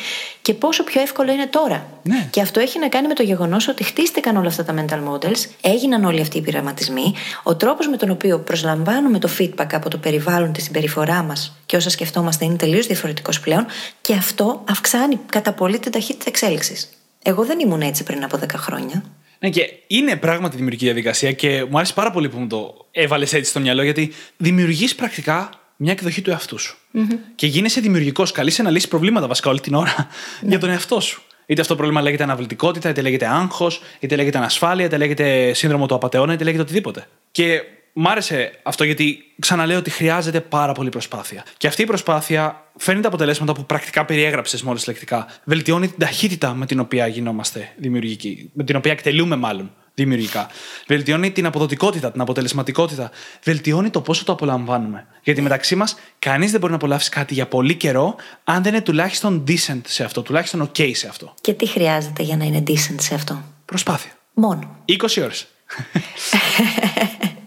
[0.42, 1.86] και πόσο πιο εύκολο είναι τώρα.
[2.02, 2.28] Ναι.
[2.30, 5.48] Και αυτό έχει να κάνει με το γεγονός ότι χτίστηκαν όλα αυτά τα mental models,
[5.60, 9.98] έγιναν όλοι αυτοί οι πειραματισμοί, ο τρόπος με τον οποίο προσλαμβάνουμε το feedback από το
[9.98, 13.66] περιβάλλον, τη συμπεριφορά μας και όσα σκεφτόμαστε είναι τελείως διαφορετικός πλέον,
[14.00, 16.79] και αυτό αυξάνει κατά πολύ την ταχύτητα εξέλιξης.
[17.22, 19.04] Εγώ δεν ήμουν έτσι πριν από 10 χρόνια.
[19.38, 23.32] Ναι, και είναι πράγματι δημιουργική διαδικασία και μου άρεσε πάρα πολύ που μου το έβαλες
[23.32, 26.76] έτσι στο μυαλό, γιατί δημιουργείς πρακτικά μια εκδοχή του εαυτού σου.
[26.94, 27.16] Mm-hmm.
[27.34, 28.32] Και γίνεσαι δημιουργικός.
[28.32, 30.08] Καλείς να λύσεις προβλήματα βασικά όλη την ώρα
[30.40, 30.48] ναι.
[30.48, 31.22] για τον εαυτό σου.
[31.46, 35.86] Είτε αυτό το πρόβλημα λέγεται αναβλητικότητα, είτε λέγεται άγχος, είτε λέγεται ανασφάλεια, είτε λέγεται σύνδρομο
[35.86, 37.06] του απαταιώνα, είτε λέγεται οτιδήποτε.
[37.30, 41.44] Και μ' άρεσε αυτό γιατί ξαναλέω ότι χρειάζεται πάρα πολύ προσπάθεια.
[41.56, 45.26] Και αυτή η προσπάθεια φέρνει τα αποτελέσματα που πρακτικά περιέγραψες μόλις λεκτικά.
[45.44, 50.48] Βελτιώνει την ταχύτητα με την οποία γινόμαστε δημιουργικοί, με την οποία εκτελούμε μάλλον δημιουργικά.
[50.86, 53.10] Βελτιώνει την αποδοτικότητα, την αποτελεσματικότητα.
[53.42, 55.06] Βελτιώνει το πόσο το απολαμβάνουμε.
[55.22, 58.82] Γιατί μεταξύ μας, κανείς δεν μπορεί να απολαύσει κάτι για πολύ καιρό, αν δεν είναι
[58.82, 61.34] τουλάχιστον decent σε αυτό, τουλάχιστον OK σε αυτό.
[61.40, 64.10] Και τι χρειάζεται για να είναι decent σε αυτό; Προσπάθεια.
[64.34, 64.76] Μόνο.
[64.86, 65.46] 20 ώρες.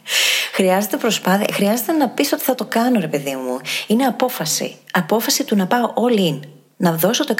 [0.56, 1.48] Χρειάζεται προσπάθεια.
[1.54, 3.60] Χρειάζεται να πεις ότι θα το κάνω, ρε παιδί μου.
[3.88, 4.76] Είναι απόφαση.
[4.92, 6.40] Απόφαση του να πάω all in
[6.78, 7.34] να δώσω το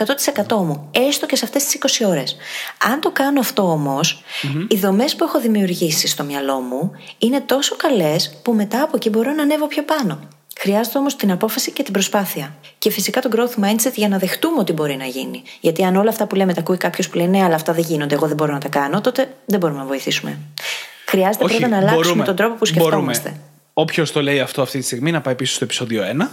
[0.48, 2.38] 100% μου, έστω και σε αυτές τις 20 ώρες.
[2.84, 4.66] Αν το κάνω αυτό όμως, mm-hmm.
[4.68, 9.10] οι δομές που έχω δημιουργήσει στο μυαλό μου είναι τόσο καλές που μετά από εκεί
[9.10, 10.20] μπορώ να ανέβω πιο πάνω.
[10.60, 12.56] Χρειάζεται όμως την απόφαση και την προσπάθεια.
[12.78, 15.44] Και φυσικά το growth mindset για να δεχτούμε ότι μπορεί να γίνει.
[15.60, 17.84] Γιατί αν όλα αυτά που λέμε τα ακούει κάποιος που λέει Ναι, αλλά αυτά δεν
[17.84, 20.38] γίνονται, εγώ δεν μπορώ να τα κάνω, τότε δεν μπορούμε να βοηθήσουμε.
[21.14, 23.36] Χρειάζεται Όχι, πρώτα να αλλάξουμε μπορούμε, τον τρόπο που σκεφτόμαστε.
[23.74, 26.28] Όποιος το λέει αυτό αυτή τη στιγμή να πάει πίσω στο επεισόδιο 1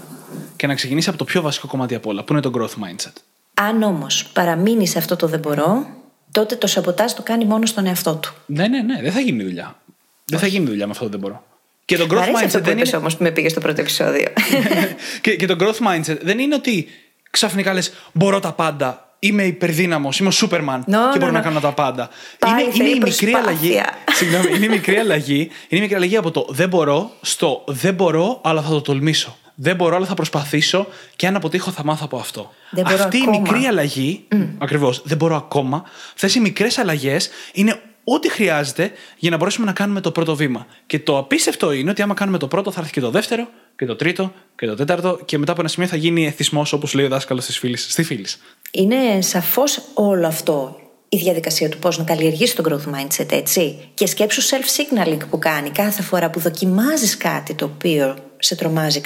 [0.57, 3.12] και να ξεκινήσει από το πιο βασικό κομμάτι από όλα, που είναι το growth mindset.
[3.55, 5.87] Αν όμως παραμείνει σε αυτό το δεν μπορώ,
[6.31, 8.35] τότε το σαμποτάζ το κάνει μόνο στον εαυτό του.
[8.47, 9.77] Ναι, ναι, ναι, δεν θα γίνει δουλειά.
[10.25, 11.45] Δεν θα γίνει δουλειά με αυτό το δεν μπορώ.
[11.85, 12.97] Και το growth mindset αυτό δεν είναι.
[12.97, 14.29] όμως που με πήγες στο πρώτο επεισόδιο.
[15.23, 16.88] και, και το growth mindset δεν είναι ότι
[17.31, 21.72] ξαφνικά λες μπορώ τα πάντα είμαι υπερδύναμος, είμαι ο Σούπερμαν και μπορώ να κάνω τα
[21.72, 22.11] πάντα.
[22.46, 23.80] είναι, είναι η μικρή αλλαγή.
[24.12, 25.40] Συγγνώμη, είναι η μικρή αλλαγή.
[25.40, 29.37] Είναι η μικρή αλλαγή από το δεν μπορώ στο δεν μπορώ, αλλά θα το τολμήσω.
[29.54, 32.50] Δεν μπορώ, αλλά θα προσπαθήσω και αν αποτύχω θα μάθω από αυτό.
[32.70, 34.48] Δεν Αυτή η μικρή αλλαγή, mm.
[34.59, 35.85] ακριβώς, δεν μπορώ ακόμα.
[36.14, 40.66] Αυτές οι μικρές αλλαγές είναι ό,τι χρειάζεται για να μπορέσουμε να κάνουμε το πρώτο βήμα.
[40.87, 43.48] Και το απίστευτο είναι ότι άμα κάνουμε το πρώτο, θα έρθει και το δεύτερο,
[43.81, 46.95] και το τρίτο, και το τέταρτο, και μετά από ένα σημείο θα γίνει εθισμό, όπως
[46.95, 47.87] λέει ο δάσκαλος της φίλης.
[47.90, 48.27] Στη φίλη.
[48.71, 54.07] Είναι σαφώς όλο αυτό η διαδικασία του πώς να καλλιεργήσει τον growth mindset, έτσι; Και
[54.07, 59.01] σκέψου self-signaling που κάνει κάθε φορά που δοκιμάζεις κάτι το οποίο σε τρομάζει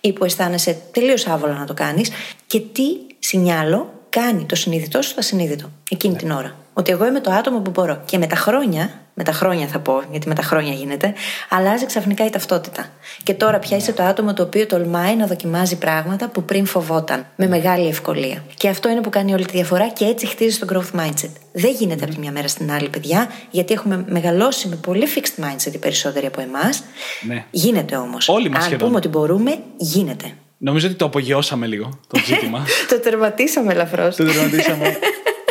[0.00, 2.10] ή που αισθάνεσαι τελείως άβολα να το κάνεις
[2.46, 2.84] και τι
[3.18, 6.18] σινιάλο κάνει το συνείδητό σου στο ασυνείδητο εκείνη ναι.
[6.18, 6.56] την ώρα.
[6.72, 8.02] Ότι εγώ είμαι το άτομο που μπορώ.
[8.04, 11.12] Και με τα χρόνια, με τα χρόνια θα πω, γιατί με τα χρόνια γίνεται,
[11.48, 12.86] αλλάζει ξαφνικά η ταυτότητα.
[13.22, 17.26] Και τώρα πια είσαι το άτομο το οποίο τολμάει να δοκιμάζει πράγματα που πριν φοβόταν,
[17.36, 18.44] με μεγάλη ευκολία.
[18.56, 21.30] Και αυτό είναι που κάνει όλη τη διαφορά και έτσι χτίζει το growth mindset.
[21.52, 25.44] Δεν γίνεται από τη μια μέρα στην άλλη, παιδιά, γιατί έχουμε μεγαλώσει με πολύ fixed
[25.44, 26.82] mindset οι περισσότεροι από εμάς.
[27.26, 27.44] Ναι.
[27.50, 28.28] Γίνεται όμως.
[28.28, 28.78] Αν σχεδόν.
[28.78, 30.32] πούμε ότι μπορούμε, γίνεται.
[30.58, 32.66] Νομίζω ότι το απογειώσαμε λίγο το ζήτημα.
[32.90, 34.16] το τερματίσαμε ελαφρώς.
[34.16, 34.98] το τερματίσαμε.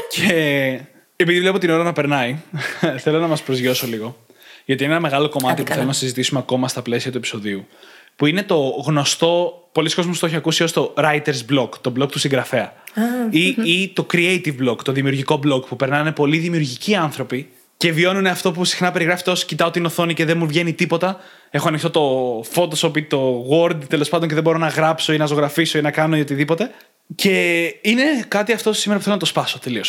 [0.09, 0.33] και
[1.15, 2.37] επειδή βλέπω την ώρα να περνάει,
[3.03, 4.17] θέλω να μας προσγειώσω λίγο.
[4.65, 7.67] Γιατί είναι ένα μεγάλο κομμάτι που θέλουμε να συζητήσουμε ακόμα στα πλαίσια του επεισοδίου.
[8.15, 12.11] που είναι το γνωστό, πολλοί κόσμοι το έχει ακούσει ως το writer's block, το blog
[12.11, 12.73] του συγγραφέα.
[13.29, 18.27] ή, ή το creative block, το δημιουργικό blog, που περνάνε πολλοί δημιουργικοί άνθρωποι και βιώνουν
[18.27, 21.19] αυτό που συχνά περιγράφεται ως κοιτάω την οθόνη και δεν μου βγαίνει τίποτα.
[21.49, 25.17] Έχω ανοιχτό το Photoshop ή το Word τέλος πάντων και δεν μπορώ να γράψω ή
[25.17, 26.71] να ζωγραφίσω ή να κάνω ή οτιδήποτε.
[27.15, 29.83] Και είναι κάτι αυτό σήμερα που θέλω να το σπάσω τελείω.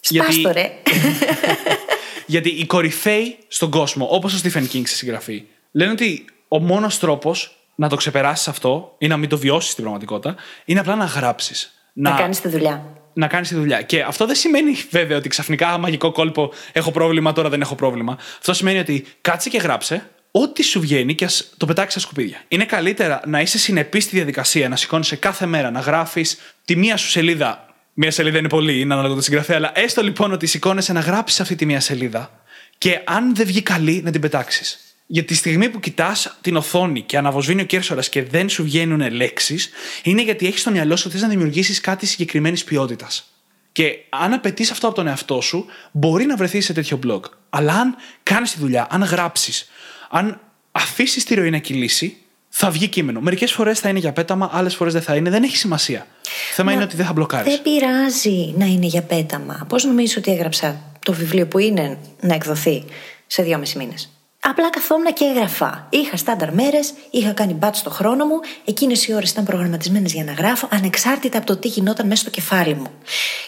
[0.00, 0.70] Σπάστο, ρε.
[2.26, 6.98] Γιατί οι κορυφαίοι στον κόσμο, όπως ο Stephen King στη συγγραφή, λένε ότι ο μόνος
[6.98, 11.04] τρόπος να το ξεπεράσεις αυτό ή να μην το βιώσεις στην πραγματικότητα είναι απλά να
[11.04, 11.72] γράψεις.
[11.92, 12.82] Να, να κάνεις τη δουλειά.
[13.18, 13.82] Να κάνει τη δουλειά.
[13.82, 18.18] Και αυτό δεν σημαίνει βέβαια ότι ξαφνικά μαγικό κόλπο έχω πρόβλημα, τώρα δεν έχω πρόβλημα.
[18.38, 22.42] Αυτό σημαίνει ότι κάτσε και γράψε ό,τι σου βγαίνει και ας το πετάξεις στα σκουπίδια.
[22.48, 26.96] Είναι καλύτερα να είσαι συνεπής στη διαδικασία, να σηκώνει κάθε μέρα, να γράφεις τη μία
[26.96, 27.68] σου σελίδα
[28.00, 31.40] Μία σελίδα είναι πολύ, είναι ανάλογο το συγγραφέα, αλλά έστω λοιπόν ότι σηκώνεσαι να γράψεις
[31.40, 32.42] αυτή τη μία σελίδα
[32.78, 34.87] και αν δεν βγει καλή, να την πετάξεις.
[35.10, 39.10] Για τη στιγμή που κοιτάς την οθόνη και αναβοσβήνει ο κέρσορας και δεν σου βγαίνουν
[39.10, 39.70] λέξεις,
[40.02, 43.32] είναι γιατί έχεις στο μυαλό σου ότι θες να δημιουργήσεις κάτι συγκεκριμένης ποιότητας.
[43.72, 47.20] Και αν απαιτείς αυτό από τον εαυτό σου, μπορεί να βρεθείς σε τέτοιο blog.
[47.50, 49.68] Αλλά αν κάνεις τη δουλειά, αν γράψεις,
[50.10, 50.40] αν
[50.72, 52.16] αφήσεις τη ροή να κυλήσει,
[52.48, 53.20] θα βγει κείμενο.
[53.20, 55.30] Μερικές φορές θα είναι για πέταμα, άλλες φορές δεν θα είναι.
[55.30, 56.06] Δεν έχει σημασία.
[56.22, 57.52] Το θέμα είναι ότι δεν θα μπλοκάρεις.
[57.52, 59.66] Δεν πειράζει να είναι για πέταμα.
[59.68, 62.84] Πώς νομίζω ότι έγραψα το βιβλίο που είναι να εκδοθεί
[63.26, 64.17] σε δυόμιση μήνες;
[64.50, 65.86] Απλά καθόμουν και έγραφα.
[65.90, 70.24] Είχα στάνταρ μέρες, είχα κάνει μπάτς στο χρόνο μου, εκείνες οι ώρες ήταν προγραμματισμένες για
[70.24, 72.90] να γράφω, ανεξάρτητα από το τι γινόταν μέσα στο κεφάλι μου.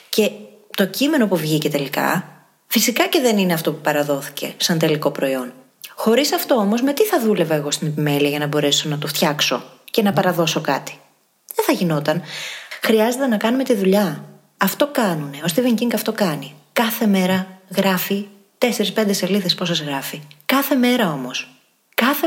[0.09, 0.31] Και
[0.77, 2.25] το κείμενο που βγήκε τελικά,
[2.67, 5.53] φυσικά και δεν είναι αυτό που παραδόθηκε σαν τελικό προϊόν.
[5.95, 9.07] Χωρίς αυτό όμως, με τι θα δούλευα εγώ στην επιμέλεια για να μπορέσω να το
[9.07, 10.99] φτιάξω και να παραδώσω κάτι;
[11.55, 12.23] Δεν θα γινόταν.
[12.83, 14.25] Χρειάζεται να κάνουμε τη δουλειά.
[14.57, 15.41] Αυτό κάνουνε.
[15.45, 16.55] Ο Στίβεν Κίνγκ αυτό κάνει.
[16.73, 17.47] Κάθε μέρα
[17.77, 18.27] γράφει
[18.61, 20.21] 4-5 σελίδες πόσες γράφει.
[20.47, 21.49] Κάθε μέρα όμως.
[21.95, 22.27] Κάθε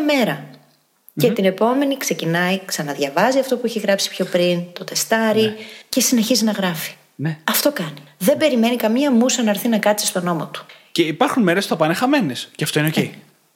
[1.15, 5.55] Και την επόμενη ξεκινάει, ξαναδιαβάζει αυτό που έχει γράψει πιο πριν, το τεστάρει ναι.
[5.89, 6.93] και συνεχίζει να γράφει.
[7.15, 7.37] Ναι.
[7.43, 8.03] Αυτό κάνει.
[8.17, 10.65] Δεν περιμένει καμία μουσα να έρθει να κάτσει στον ώμο του.
[10.91, 12.49] Και υπάρχουν μέρες που θα πάνε χαμένες.
[12.55, 13.03] Και αυτό είναι οκ.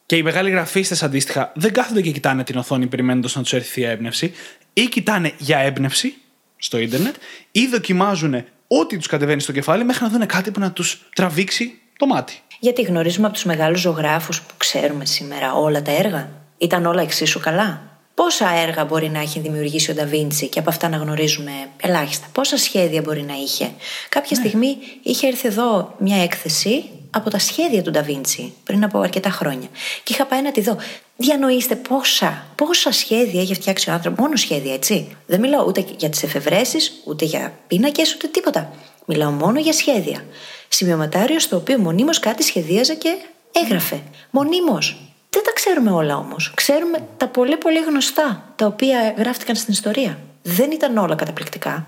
[0.05, 3.81] Και οι μεγάλοι γραφίστες αντίστοιχα δεν κάθονται και κοιτάνε την οθόνη περιμένοντας να τους έρθει
[3.81, 4.33] η έμπνευση,
[4.73, 6.15] ή κοιτάνε για έμπνευση
[6.57, 7.15] στο ίντερνετ,
[7.51, 11.79] ή δοκιμάζουν ό,τι τους κατεβαίνει στο κεφάλι μέχρι να δουν κάτι που να τους τραβήξει
[11.97, 12.41] το μάτι.
[12.59, 17.39] Γιατί γνωρίζουμε από τους μεγάλους ζωγράφους που ξέρουμε σήμερα όλα τα έργα; Ήταν όλα εξίσου
[17.39, 17.81] καλά;
[18.13, 21.51] Πόσα έργα μπορεί να έχει δημιουργήσει ο Νταβίντσι και από αυτά να γνωρίζουμε
[21.81, 23.71] ελάχιστα; Πόσα σχέδια μπορεί να είχε;
[24.09, 24.47] Κάποια ναι.
[24.47, 29.67] στιγμή είχε έρθει εδώ μια έκθεση από τα σχέδια του Νταβίντσι πριν από αρκετά χρόνια.
[30.03, 30.77] Και είχα πάει να τη δω.
[31.17, 34.19] Διανοείστε πόσα, πόσα σχέδια έχει φτιάξει ο άνθρωπος.
[34.19, 35.15] Μόνο σχέδια, έτσι.
[35.25, 38.71] Δεν μιλάω ούτε για τις εφευρέσεις, ούτε για πίνακες, ούτε τίποτα.
[39.05, 40.25] Μιλάω μόνο για σχέδια.
[40.67, 43.17] Σημειωματάριο στο οποίο μονίμως κάτι σχεδίαζε και
[43.51, 44.01] έγραφε.
[44.29, 44.97] Μονίμως.
[45.29, 46.51] Δεν τα ξέρουμε όλα όμως.
[46.55, 50.19] Ξέρουμε τα πολύ πολύ γνωστά, τα οποία γράφτηκαν στην ιστορία.
[50.41, 51.87] Δεν ήταν όλα καταπληκτικά.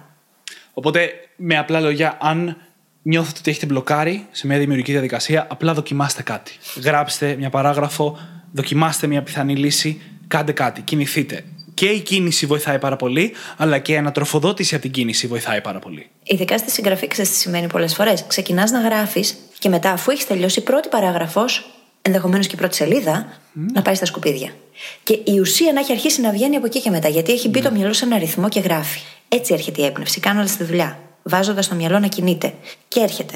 [0.73, 2.57] Οπότε, με απλά λόγια, αν
[3.01, 6.51] νιώθετε ότι έχετε μπλοκάρει σε μια δημιουργική διαδικασία, απλά δοκιμάστε κάτι.
[6.83, 8.17] Γράψτε μια παράγραφο,
[8.51, 11.43] δοκιμάστε μια πιθανή λύση, κάντε κάτι, κινηθείτε.
[11.79, 15.79] Και η κίνηση βοηθάει πάρα πολύ, αλλά και η ανατροφοδότηση από την κίνηση βοηθάει πάρα
[15.79, 16.09] πολύ.
[16.23, 20.27] Ειδικά στη συγγραφή, ξέρεις τι σημαίνει πολλές φορές; Ξεκινάς να γράφεις και μετά, αφού έχεις
[20.27, 21.69] τελειώσει η πρώτη παράγραφος,
[22.01, 23.39] ενδεχομένως και η πρώτη σελίδα,
[23.73, 24.49] να πάεις στα σκουπίδια.
[25.03, 27.61] Και η ουσία να έχει αρχίσει να βγαίνει από εκεί και μετά, γιατί έχει μπει
[27.61, 28.99] το μυαλό σε ένα ρυθμό και γράφει.
[29.27, 32.53] Έτσι έρχεται η έμπνευση, κάνοντας τη δουλειά βάζοντας το μυαλό να κινείται.
[32.87, 33.33] Και έρχεται.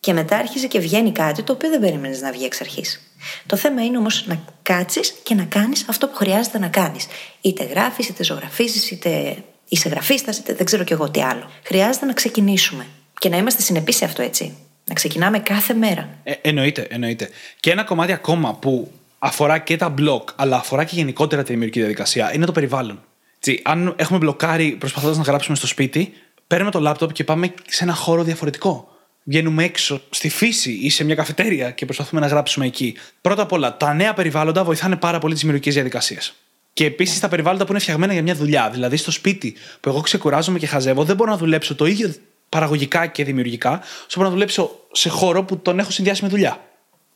[0.00, 3.12] Και μετά άρχισε και βγαίνει κάτι το οποίο δεν περίμενες να βγει εξ αρχής.
[3.46, 7.06] Το θέμα είναι όμως να κάτσεις και να κάνεις αυτό που χρειάζεται να κάνεις.
[7.40, 9.36] Είτε γράφεις, είτε ζωγραφίζεις, είτε
[9.68, 11.50] είσαι γραφίστας, είτε δεν ξέρω κι εγώ τι άλλο.
[11.62, 12.86] Χρειάζεται να ξεκινήσουμε.
[13.18, 14.56] Και να είμαστε συνεπείς σε αυτό, έτσι.
[14.84, 16.08] Να ξεκινάμε κάθε μέρα.
[16.22, 17.28] Ε, εννοείται, εννοείται.
[17.60, 21.78] Και ένα κομμάτι ακόμα που αφορά και τα blog, αλλά αφορά και γενικότερα τη δημιουργική
[21.78, 23.02] διαδικασία, είναι το περιβάλλον.
[23.36, 26.12] Έτσι, αν έχουμε μπλοκάρει προσπαθώντας να γράψουμε στο σπίτι,
[26.46, 28.97] παίρνουμε το λάπτοπ και πάμε σε ένα χώρο διαφορετικό.
[29.28, 32.96] Βγαίνουμε έξω, στη φύση ή σε μια καφετέρια και προσπαθούμε να γράψουμε εκεί.
[33.20, 36.34] Πρώτα απ' όλα, τα νέα περιβάλλοντα βοηθάνε πάρα πολύ τις δημιουργικέ διαδικασίες.
[36.72, 38.70] Και επίσης τα περιβάλλοντα που είναι φτιαγμένα για μια δουλειά.
[38.70, 42.14] Δηλαδή, στο σπίτι που εγώ ξεκουράζομαι και χαζεύω, δεν μπορώ να δουλέψω το ίδιο
[42.48, 46.60] παραγωγικά και δημιουργικά, όσο μπορώ να δουλέψω σε χώρο που τον έχω συνδυάσει με δουλειά.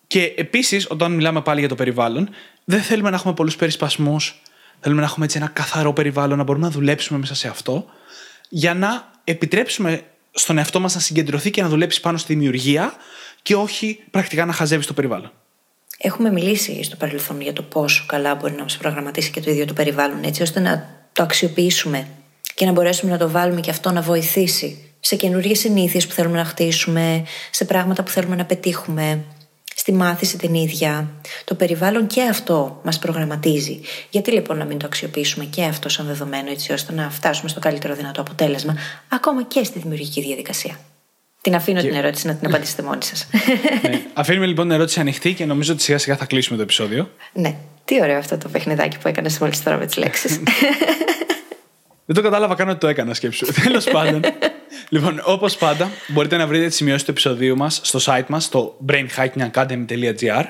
[0.06, 2.28] Και επίσης, όταν μιλάμε πάλι για το περιβάλλον,
[2.64, 4.42] δεν θέλουμε να έχουμε πολλούς περισπασμούς.
[4.80, 7.84] Θέλουμε να έχουμε έτσι ένα καθαρό περιβάλλον, να μπορούμε να δουλέψουμε μέσα σε αυτό,
[8.48, 10.02] για να επιτρέψουμε
[10.32, 12.94] στον εαυτό μας να συγκεντρωθεί και να δουλέψει πάνω στη δημιουργία
[13.42, 15.32] και όχι πρακτικά να χαζεύει το περιβάλλον.
[15.98, 19.64] Έχουμε μιλήσει στο παρελθόν για το πόσο καλά μπορεί να μας προγραμματίσει και το ίδιο
[19.64, 22.06] το περιβάλλον, έτσι ώστε να το αξιοποιήσουμε
[22.54, 26.36] και να μπορέσουμε να το βάλουμε και αυτό να βοηθήσει σε καινούργιες συνήθειες που θέλουμε
[26.36, 29.24] να χτίσουμε, σε πράγματα που θέλουμε να πετύχουμε,
[29.74, 31.10] στη μάθηση την ίδια.
[31.44, 33.80] Το περιβάλλον και αυτό μας προγραμματίζει.
[34.10, 37.60] Γιατί λοιπόν να μην το αξιοποιήσουμε και αυτό σαν δεδομένο έτσι ώστε να φτάσουμε στο
[37.60, 38.76] καλύτερο δυνατό αποτέλεσμα
[39.08, 40.78] ακόμα και στη δημιουργική διαδικασία.
[41.40, 43.26] Την αφήνω την ερώτηση να την απαντήσετε μόνοι σας.
[43.82, 44.02] ναι.
[44.12, 47.10] Αφήνουμε λοιπόν την ερώτηση ανοιχτή και νομίζω ότι σιγά σιγά θα κλείσουμε το επεισόδιο.
[47.32, 47.56] Ναι.
[47.84, 50.40] Τι ωραίο αυτό το παιχνιδάκι που έκανες μόλις τώρα με τις λέξεις.
[52.04, 53.46] Δεν το κατάλαβα καν ότι το έκανα σκέψου.
[53.64, 54.20] Τέλος πάντων.
[54.88, 58.76] λοιπόν, όπως πάντα, μπορείτε να βρείτε τις σημειώσεις του επεισοδίου μας στο site μας, στο
[58.88, 60.44] brainhackingacademy.gr.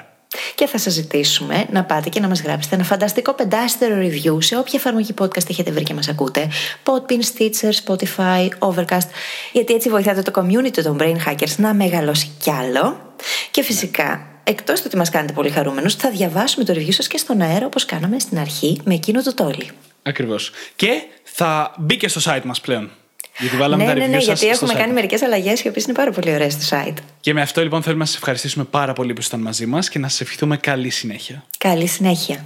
[0.54, 4.56] Και θα σας ζητήσουμε να πάτε και να μας γράψετε ένα φανταστικό πεντάστερο review σε
[4.56, 6.48] όποια εφαρμογή podcast έχετε βρει και μας ακούτε.
[6.84, 9.08] Podpin, Stitcher, Spotify, Overcast.
[9.52, 13.14] Γιατί έτσι βοηθάτε το community των Brain Hackers να μεγαλώσει κι άλλο.
[13.50, 17.18] Και φυσικά εκτός του ότι μας κάνετε πολύ χαρούμενους, θα διαβάσουμε το review σας και
[17.18, 19.70] στον αέρα όπως κάναμε στην αρχή με εκείνο το τόλι.
[20.02, 20.50] Ακριβώς.
[20.76, 22.90] Και θα μπει και στο site μας πλέον.
[23.38, 24.76] Γιατί βάλαμε ναι, τα ναι, ναι, γιατί έχουμε site.
[24.76, 26.96] κάνει μερικές αλλαγές οι οποίες είναι πάρα πολύ ωραίες στο site.
[27.20, 29.98] Και με αυτό λοιπόν θέλουμε να σας ευχαριστήσουμε πάρα πολύ που ήσασταν μαζί μας και
[29.98, 31.44] να σας ευχηθούμε καλή συνέχεια.
[31.58, 32.44] Καλή συνέχεια.